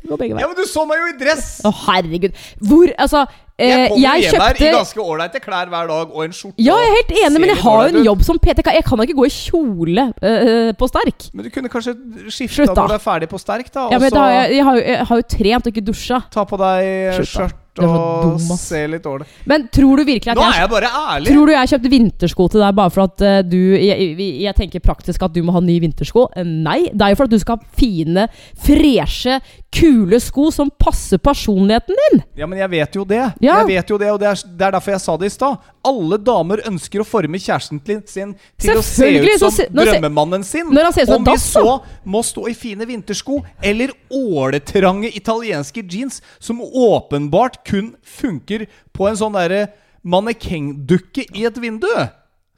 [0.00, 1.60] Det går begge Ja, men du så meg jo i dress!
[1.64, 2.36] Å, herregud.
[2.64, 6.26] Hvor Altså, eh, Jeg kommer jeg hjem her i ganske ålreite klær hver dag, og
[6.26, 6.56] en skjorte.
[6.64, 8.72] Ja, jeg er helt enig, men jeg har jo en jobb som PTK.
[8.78, 11.30] Jeg kan da ikke gå i kjole uh, på sterk.
[11.34, 11.96] Men du kunne kanskje
[12.32, 13.88] skifta når du er ferdig på sterk, da.
[13.92, 16.22] Ja, men da, har jeg, jeg, har jo, jeg har jo trent og ikke dusja.
[16.32, 20.58] ta på deg skjørt og se litt dårlig Men tror du virkelig at Nå er
[20.64, 21.30] jeg bare ærlig!
[21.30, 24.82] Tror du jeg kjøpte vintersko til deg bare for at eh, du jeg, jeg, tenker
[24.84, 26.26] praktisk at du må ha nye vintersko?
[26.34, 28.26] Eh, nei, det er jo for at du skal ha fine,
[28.66, 29.38] freshe,
[29.70, 32.22] kule sko som passer personligheten din.
[32.40, 33.22] Ja, men jeg vet jo det.
[33.44, 33.49] Ja.
[33.58, 35.58] Jeg vet jo det, og det er, det er derfor jeg sa det i stad.
[35.90, 40.70] Alle damer ønsker å forme kjæresten sin til å se ut som se- drømmemannen sin.
[40.70, 45.10] Når han ser ut som Om vi så må stå i fine vintersko eller åletrange
[45.16, 49.68] italienske jeans som åpenbart kun funker på en sånn derre
[50.04, 51.90] mannekengdukke i et vindu.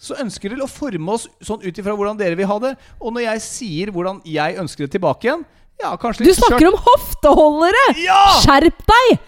[0.02, 2.72] Så ønsker dere å forme oss sånn ut ifra hvordan dere vil ha det.
[3.00, 5.44] Og når jeg sier hvordan jeg ønsker det tilbake igjen
[5.82, 7.84] Ja, Du snakker om hofteholdere!
[8.02, 8.18] Ja!
[8.42, 9.22] Skjerp deg!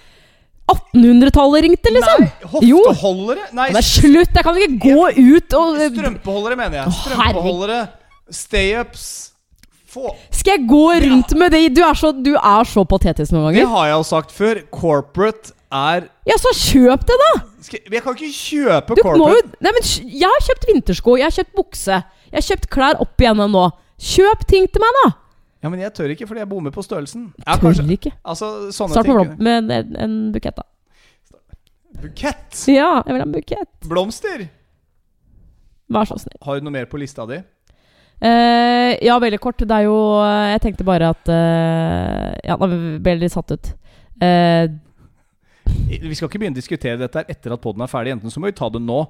[0.70, 2.24] 1800-tallet ringte, liksom.
[2.24, 3.48] Nei, hofteholdere?
[3.52, 4.32] Nei, Men slutt!
[4.32, 6.94] Jeg kan ikke gå ut og Strømpeholdere, mener jeg.
[7.02, 7.80] Strømpeholdere,
[8.32, 9.06] stay-ups
[9.94, 11.62] Få Skal jeg gå rundt med det?
[11.76, 14.62] Du er så, du er så patetisk noen Det har jeg jo sagt før.
[14.74, 17.32] Corporate er Ja, så kjøp det, da!
[17.64, 19.52] skal, Jeg kan ikke kjøpe Du må corporate.
[19.60, 22.00] Nei, men Jeg har kjøpt vintersko, jeg har kjøpt bukse.
[22.32, 23.68] Jeg har kjøpt klær opp igjennom nå.
[24.00, 25.12] Kjøp ting til meg, da!
[25.64, 27.30] Ja, Men jeg tør ikke fordi jeg bommer på størrelsen.
[27.40, 28.10] Ja, Tør kanskje, ikke.
[28.28, 29.30] altså, sånne Start med, ting.
[29.38, 30.66] blom- med en, en bukett, da.
[32.02, 32.58] Bukett.
[32.68, 33.70] Ja, jeg vil ha en bukett.
[33.88, 34.44] Blomster.
[35.94, 36.36] Vær så snill.
[36.42, 37.38] Har du noe mer på lista di?
[38.24, 39.58] Eh, ja, veldig kort.
[39.64, 42.68] Det er jo eh, Jeg tenkte bare at eh, Ja, nå
[43.02, 43.72] ble jeg litt satt ut.
[44.22, 44.68] Eh,
[45.64, 48.14] Vi skal ikke begynne å diskutere dette her etter at poden er ferdig.
[48.18, 49.00] Enten så må vi ta det nå.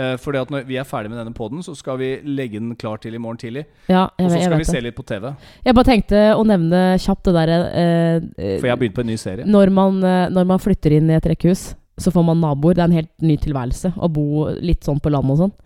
[0.00, 2.72] Eh, fordi at når vi er ferdig med denne poden, så skal vi legge den
[2.80, 3.66] klar til i morgen tidlig.
[3.88, 5.28] ja, jeg, Og så skal vi se litt på TV.
[5.66, 9.12] Jeg bare tenkte å nevne kjapt det derre uh, For jeg har begynt på en
[9.12, 9.44] ny serie.
[9.44, 12.78] når, man, eh, når man flytter inn i et rekkehus, så får man naboer.
[12.78, 15.58] Det er en helt ny tilværelse å bo litt sånn på landet og sånn.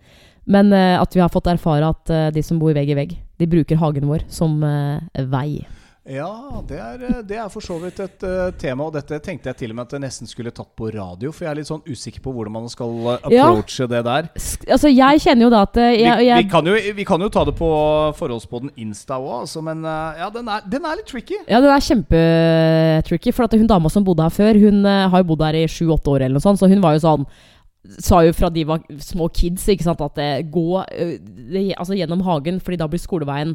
[0.45, 3.15] Men eh, at vi har fått erfare at eh, de som bor vegg i vegg,
[3.39, 5.65] de bruker hagen vår som eh, vei.
[6.05, 9.49] Ja, det er, eh, det er for så vidt et uh, tema, og dette tenkte
[9.49, 11.69] jeg til og med at jeg nesten skulle tatt på radio, for jeg er litt
[11.71, 13.87] sånn usikker på hvordan man skal approache Ja.
[13.89, 14.29] det der.
[14.69, 17.25] Altså, jeg kjenner jo da at eh, jeg, vi, jeg, vi, kan jo, vi kan
[17.25, 17.71] jo ta det på
[18.21, 21.41] forholdspodden Insta òg, altså, men uh, ja, den er, den er litt tricky.
[21.49, 23.33] Ja, den er kjempetricky.
[23.33, 25.65] For at hun dama som bodde her før, hun uh, har jo bodd her i
[25.65, 27.29] sju-åtte år, eller noe sånt, så hun var jo sånn
[28.01, 32.23] Sa jo fra de var små kids ikke sant, at det gå eh, altså gjennom
[32.25, 33.51] hagen, Fordi da blir skoleveien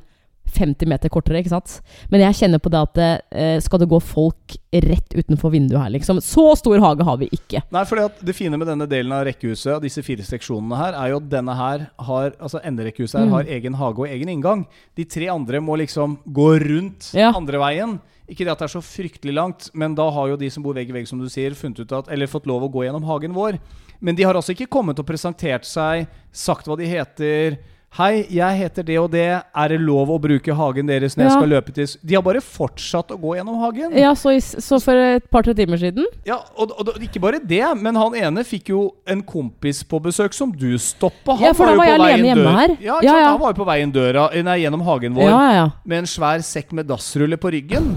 [0.51, 1.39] 50 meter kortere.
[1.41, 1.81] ikke sant?
[2.11, 2.99] Men jeg kjenner på det at
[3.33, 6.21] eh, skal det gå folk rett utenfor vinduet her, liksom?
[6.23, 7.63] Så stor hage har vi ikke.
[7.75, 11.11] Nei, for Det fine med denne delen av rekkehuset, av disse fire seksjonene her, er
[11.15, 13.33] jo at denne her har Altså enderekkehuset her Mm.
[13.33, 14.67] har egen hage og egen inngang.
[14.97, 17.33] De tre andre må liksom gå rundt Ja.
[17.35, 18.01] andre veien.
[18.29, 20.73] Ikke det at det er så fryktelig langt, men da har jo de som bor
[20.75, 23.03] vegg i vegg, som du sier, funnet ut at Eller fått lov å gå gjennom
[23.05, 23.59] hagen vår.
[24.01, 27.59] Men de har altså ikke kommet og presentert seg, sagt hva de heter.
[27.99, 29.25] Hei, jeg heter det og det.
[29.43, 32.39] Er det lov å bruke hagen deres når jeg skal løpe til De har bare
[32.45, 33.97] fortsatt å gå gjennom hagen.
[33.99, 37.65] Ja, så, så for et par-tre timer siden Ja, og, og, og ikke bare det,
[37.83, 41.35] men han ene fikk jo en kompis på besøk som du stoppa.
[41.43, 42.77] Ja, for da var, var jeg alene hjemme her.
[42.79, 43.29] Ja, Ja, ja.
[43.35, 45.69] Han var jo på vei døra Nei, gjennom hagen vår Ja, ja, ja.
[45.83, 47.97] med en svær sekk med dassrulle på ryggen.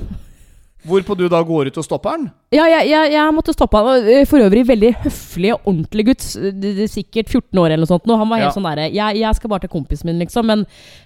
[0.84, 2.26] Hvorpå du da går ut og stopper han?
[2.52, 4.08] Ja, jeg, jeg, jeg måtte stoppe han.
[4.10, 6.26] Eh, For øvrig veldig høflig og ordentlig gutt.
[6.36, 8.06] er Sikkert 14 år eller noe sånt.
[8.10, 8.56] Nå, han var helt Ja.
[8.58, 10.46] sånn derre jeg, jeg skal bare til kompisen min, liksom.
[10.46, 10.66] Men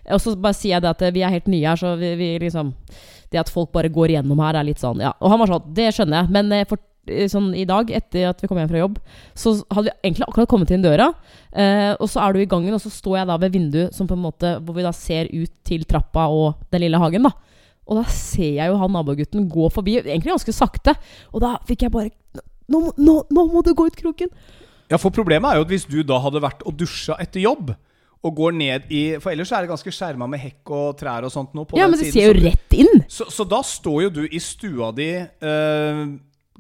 [0.10, 2.16] og så bare sier jeg det at eh, vi er helt nye her, så vi,
[2.18, 2.74] vi liksom
[3.30, 5.14] Det at folk bare går gjennom her, er litt sånn Ja.
[5.22, 6.32] Og han var sånn Det skjønner jeg.
[6.32, 6.78] Men eh, for,
[7.32, 8.98] sånn i dag, etter at vi kom hjem fra jobb,
[9.38, 11.14] så hadde vi egentlig akkurat kommet inn døra.
[11.56, 14.08] Eh, og så er du i gangen, og så står jeg da ved vinduet som
[14.10, 17.32] på en måte hvor vi da ser ut til trappa og den lille hagen, da.
[17.88, 20.96] Og da ser jeg jo han nabogutten gå forbi, egentlig ganske sakte.
[21.34, 22.14] Og da fikk jeg bare
[22.68, 24.28] Nå, nå, nå må du gå ut kroken!
[24.92, 27.72] Ja, for problemet er jo at hvis du da hadde vært og dusja etter jobb,
[28.26, 31.34] og går ned i For ellers er det ganske skjerma med hekk og trær og
[31.34, 31.54] sånt.
[31.54, 33.04] På Ja, men det ser jo rett inn!
[33.12, 36.02] Så, så da står jo du i stua di eh,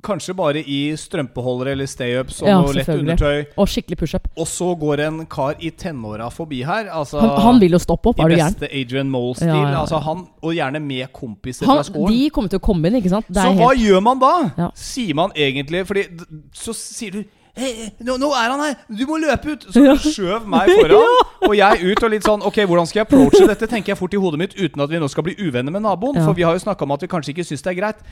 [0.07, 3.45] Kanskje bare i strømpeholdere eller stay-ups og Ja, noe lett undertøy.
[3.59, 4.27] Og skikkelig pushup.
[4.39, 6.87] Og så går en kar i tenåra forbi her.
[6.93, 8.55] Altså, Han, han vil jo stoppe opp, I er du gæren?
[8.57, 9.51] beste Adrian Mole-stil.
[9.51, 9.81] Ja, ja.
[9.83, 12.13] Altså han, og gjerne med kompiser Han, fra skolen.
[12.15, 13.27] de kommer til å komme inn, ikke sant?
[13.27, 14.69] Så hva helt, gjør man da?
[14.77, 16.07] Sier man egentlig Fordi
[16.55, 17.23] så sier du
[17.57, 18.73] Hey, nå, nå er han her!
[18.85, 19.63] Du må løpe ut!
[19.73, 21.15] Så du skjøv meg foran,
[21.47, 22.03] og jeg ut.
[22.05, 23.65] Og litt sånn Ok, hvordan skal jeg approache dette?
[23.71, 26.19] Tenker jeg fort i hodet mitt uten at vi nå skal bli uvenner med naboen.
[26.21, 28.03] For vi har jo snakka om at vi kanskje ikke syns det er greit.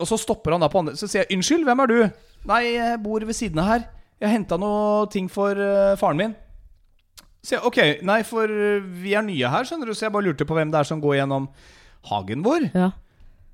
[0.00, 1.98] Og så stopper han da på andre Så sier jeg unnskyld, hvem er du?
[2.48, 3.82] Nei, jeg bor ved siden av her.
[4.20, 6.32] Jeg henta noe ting for uh, faren min.
[7.44, 10.26] Så jeg, ok, nei, for eh, vi er nye her, skjønner du, så jeg bare
[10.26, 11.46] lurte på hvem det er som går gjennom
[12.10, 12.66] hagen vår.
[12.76, 12.90] ja.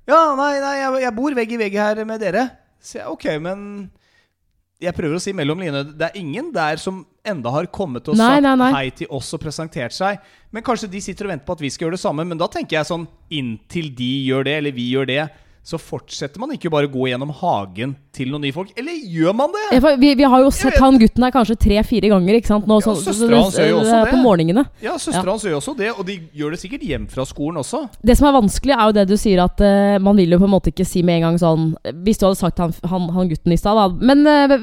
[0.07, 2.45] Ja, nei, nei, jeg, jeg bor vegg i vegg her med dere.
[2.79, 3.63] Så jeg, ok, men
[4.79, 8.15] jeg prøver å si mellom linjene Det er ingen der som enda har kommet og
[8.15, 8.69] Nei, sagt nei, nei.
[8.75, 10.21] hei til oss og presentert seg.
[10.53, 12.23] Men kanskje de sitter og venter på at vi skal gjøre det samme.
[12.29, 13.03] Men da tenker jeg sånn
[13.35, 15.19] Inntil de gjør det, eller vi gjør det,
[15.67, 18.69] så fortsetter man ikke bare å gå gjennom hagen til noen nye folk.
[18.79, 19.63] Eller gjør man det?
[19.75, 22.69] Ja, Vi, vi har jo sett han gutten her kanskje tre-fire ganger ikke sant?
[22.69, 24.13] Nå, Ja, søstera hans gjør jo også det.
[24.13, 24.63] På morgenene.
[24.79, 27.81] Ja, søstera hans gjør også det, og de gjør det sikkert hjem fra skolen også.
[27.99, 30.47] Det som er vanskelig, er jo det du sier at uh, man vil jo på
[30.47, 31.67] en måte ikke si med en gang sånn
[32.05, 34.55] Hvis du hadde sagt han, han, han gutten i stad, da Men uh,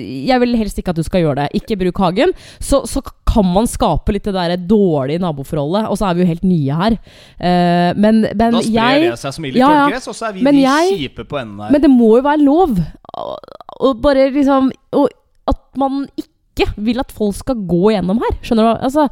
[0.00, 1.60] jeg vil helst ikke at du skal gjøre det.
[1.60, 2.32] Ikke bruk hagen.
[2.64, 3.04] Så, så
[3.34, 5.88] kan man skape litt det der dårlige naboforholdet.
[5.90, 6.96] Og så er vi jo helt nye her.
[7.40, 10.28] Uh, men, men Da sprer jeg det seg som ild i Ja, tørrgress, og så
[10.28, 11.74] er vi de jeg- kjipe på enden her.
[11.74, 12.78] Men det må jo være lov.
[13.14, 15.10] Og, og bare liksom og
[15.50, 18.36] At man ikke vil at folk skal gå gjennom her.
[18.46, 18.84] Skjønner du?
[18.86, 19.08] Altså,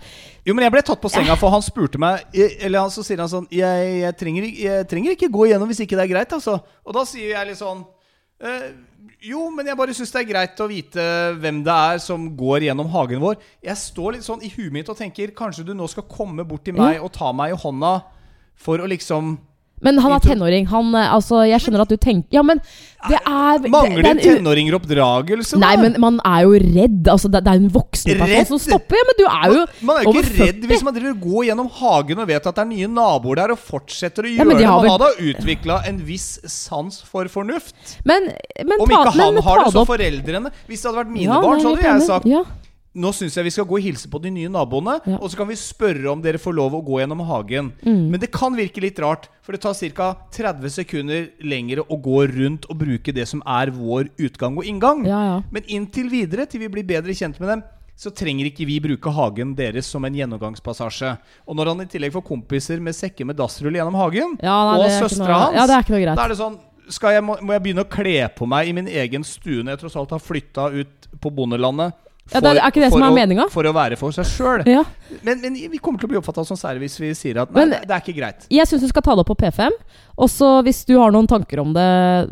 [0.47, 3.19] Jo, men jeg ble tatt på senga, for han spurte meg Eller han, så sier
[3.19, 6.33] han sånn jeg, jeg, trenger, jeg trenger ikke gå igjennom hvis ikke det er greit,
[6.39, 6.55] altså.
[6.87, 7.83] Og da sier jeg litt sånn
[8.43, 8.71] eh,
[9.23, 11.03] Jo, men jeg bare syns det er greit å vite
[11.39, 13.37] hvem det er som går gjennom hagen vår.
[13.63, 16.65] Jeg står litt sånn i huet mitt og tenker kanskje du nå skal komme bort
[16.67, 17.93] til meg og ta meg i hånda
[18.59, 19.37] for å liksom
[19.83, 20.67] men han er tenåring.
[20.71, 22.61] Han, eh, altså, jeg skjønner at du tenker Ja, men
[23.09, 27.09] det er Mangler det en tenåringer oppdragelse, Nei, men man er jo redd.
[27.11, 29.01] Altså, det, det er en voksen person som stopper.
[29.01, 30.71] Ja, men du er jo Man er jo ikke redd 40.
[30.71, 33.63] hvis man driver går gjennom hagen og vet at det er nye naboer der, og
[33.73, 34.71] fortsetter å gjøre ja, de det.
[34.71, 37.75] Man vel- har da utvikla en viss sans for fornuft.
[38.07, 38.31] Men,
[38.63, 40.55] men Om ikke han har det, så foreldrene.
[40.71, 42.45] Hvis det hadde vært mine Ja, barn, så hadde jeg sagt ja.
[42.95, 45.17] Nå syns jeg vi skal gå og hilse på de nye naboene, Ja.
[45.17, 47.73] og så kan vi spørre om dere får lov å gå gjennom hagen.
[47.83, 48.11] Mm.
[48.11, 50.11] Men det kan virke litt rart, for det tar ca.
[50.31, 55.07] 30 sekunder lengre å gå rundt og bruke det som er vår utgang og inngang.
[55.09, 55.43] Ja, ja.
[55.51, 57.63] Men inntil videre, til vi blir bedre kjent med dem,
[57.97, 61.17] så trenger ikke vi bruke hagen deres som en gjennomgangspassasje.
[61.49, 64.85] Og når han i tillegg får kompiser med sekker med dassrull gjennom hagen, nei, og
[64.85, 66.17] er søstera hans Ja, det er ikke noe greit.
[66.17, 66.59] da er det sånn
[66.93, 69.77] skal jeg, må, må jeg begynne å kle på meg i min egen stue når
[69.77, 71.95] jeg tross alt har flytta ut på bondelandet?
[72.33, 73.45] Ja, det er- ikke det for som er meninga?
[73.51, 74.63] For å være for seg sjøl.
[74.71, 74.85] Ja.
[75.27, 77.65] Men, men vi kommer til å bli oppfatta som sære hvis vi sier at nei,
[77.67, 78.47] Men- det, er ikke greit.
[78.49, 79.71] Jeg syns du skal ta det opp på P5.
[80.17, 81.89] Og så hvis du har noen tanker om det,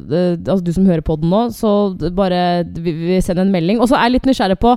[0.08, 3.80] det altså du som hører på den nå, så bare vi, vi send en melding.
[3.80, 4.76] Og så er jeg litt nysgjerrig på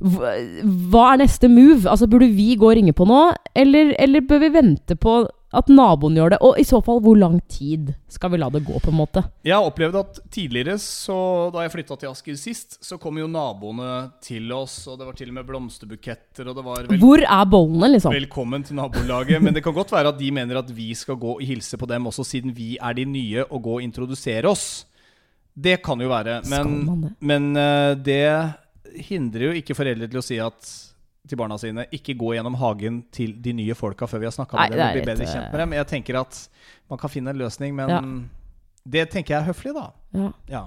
[0.00, 1.84] hva er neste move?
[1.90, 3.22] Altså Burde vi gå og ringe på nå,
[3.54, 5.20] eller, eller bør vi vente på
[5.58, 6.38] at naboen gjør det?
[6.44, 9.22] Og i så fall, hvor lang tid skal vi la det gå, på en måte?
[9.46, 11.16] Jeg har opplevd at tidligere, så
[11.54, 13.90] da jeg flytta til Asker sist, så kom jo naboene
[14.24, 17.44] til oss, og det var til og med blomsterbuketter, og det var vel Hvor er
[17.50, 18.16] bollene, liksom?
[18.16, 19.42] Velkommen til nabolaget.
[19.42, 21.88] Men det kan godt være at de mener at vi skal gå og hilse på
[21.90, 24.84] dem også, siden vi er de nye, og gå og introdusere oss.
[25.54, 26.40] Det kan jo være.
[26.50, 26.74] Men,
[27.04, 27.14] det?
[27.22, 28.24] men eh, det
[29.08, 30.72] hindrer jo ikke foreldre til å si at
[31.28, 34.58] til barna sine ikke gå gjennom hagen til de nye folka før vi har snakka
[34.60, 35.72] med dem og er bedre kjent med dem.
[35.80, 36.42] Jeg tenker at
[36.92, 38.02] man kan finne en løsning, men Ja.
[38.84, 39.88] det tenker jeg er høflig, da.
[40.14, 40.30] Ja.
[40.52, 40.64] Ja.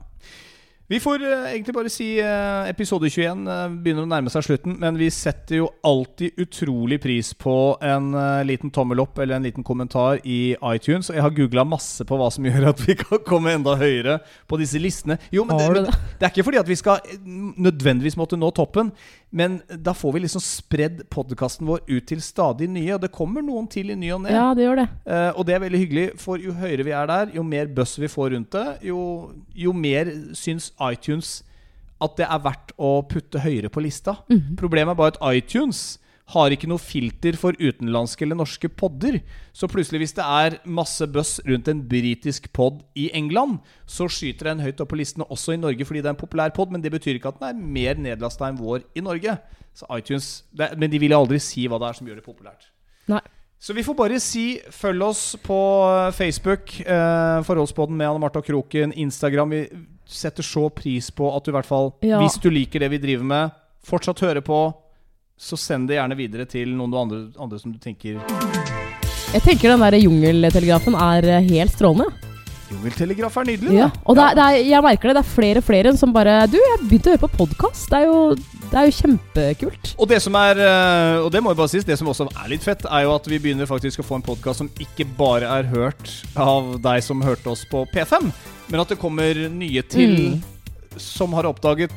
[0.89, 4.77] Vi får eh, egentlig bare si eh, episode 21 eh, begynner å nærme seg slutten,
[4.79, 9.43] men vi setter jo alltid utrolig pris på en eh, liten tommel opp eller en
[9.43, 11.09] liten kommentar i iTunes.
[11.11, 14.21] Og jeg har googla masse på hva som gjør at vi kan komme enda høyere
[14.47, 15.19] på disse listene.
[15.29, 16.23] Jo, men det, men det?
[16.23, 17.19] er ikke fordi at vi skal eh,
[17.67, 18.93] nødvendigvis måtte nå toppen,
[19.29, 23.43] men da får vi liksom spredd podkasten vår ut til stadig nye, og det kommer
[23.43, 24.31] noen til i ny og ne.
[24.31, 24.87] ja, det gjør det.
[25.03, 27.97] Uh, og det er veldig hyggelig, for jo høyere vi er der, jo mer buzz
[27.99, 29.01] vi får rundt det, jo,
[29.51, 31.41] jo mer syns iTunes
[32.03, 34.19] at det er verdt å putte høyere på lista.
[34.59, 35.97] Problemet er bare at iTunes
[36.33, 39.21] har ikke noe filter for utenlandske eller norske podder.
[39.55, 44.49] Så plutselig, hvis det er masse buzz rundt en britisk pod i England, så skyter
[44.51, 46.83] den høyt opp på listene også i Norge fordi det er en populær pod, men
[46.83, 49.37] det betyr ikke at den er mer nedlasta enn vår i Norge.
[49.77, 52.71] Så iTunes, det, Men de vil aldri si hva det er som gjør det populært.
[53.07, 53.21] Nei.
[53.57, 55.55] Så vi får bare si følg oss på
[56.13, 59.49] Facebook, eh, Forholdspodden med Anne Marta Kroken, Instagram.
[59.49, 59.61] Vi
[60.05, 62.19] setter så pris på at du i hvert fall, Ja.
[62.21, 63.51] hvis du liker det vi driver med,
[63.83, 64.59] fortsatt hører på.
[65.37, 68.17] Så send det gjerne videre til noen andre, andre som du tenker
[69.33, 72.07] Jeg tenker den der jungeltelegrafen er eh, helt strålende.
[72.67, 73.75] Jungeltelegraf er nydelig.
[73.77, 73.85] Ja.
[74.03, 76.33] Og det er, det er, jeg merker det, det er flere og flere som bare
[76.51, 77.85] Du, jeg begynte å høre på podkast.
[77.93, 78.01] Det,
[78.71, 79.91] det er jo kjempekult.
[79.95, 82.49] Og det som er eh, Og det må jo bare sies, det som også er
[82.51, 85.47] litt fett, er jo at vi begynner faktisk å få en podkast som ikke bare
[85.59, 88.31] er hørt av deg som hørte oss på P5,
[88.73, 90.41] men at det kommer nye til Mm.
[90.99, 91.93] som har oppdaget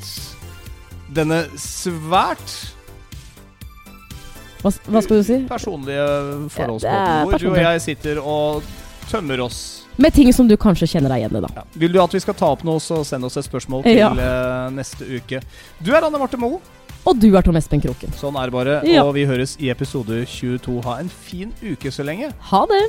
[1.16, 2.53] denne svært
[4.63, 5.39] Hva, hva skal du si?
[5.49, 6.07] personlige
[6.53, 6.97] forholdsmåter.
[6.97, 8.63] Er hvor du og jeg sitter og
[9.11, 9.61] tømmer oss.
[10.01, 11.49] Med ting som du kanskje kjenner deg igjen i, da.
[11.61, 11.65] Ja.
[11.83, 14.11] Vil du at vi skal ta opp noe, så send oss et spørsmål til Ja.
[14.13, 15.41] eh, neste uke.
[15.83, 16.61] Du er Anne Marte Moe.
[17.09, 18.13] Og du er Tom Espen Kroken.
[18.13, 18.75] Sånn er det bare.
[18.85, 19.03] Ja.
[19.05, 20.83] Og vi høres i episode 22.
[20.85, 22.33] Ha en fin uke så lenge.
[22.53, 22.83] Ha det!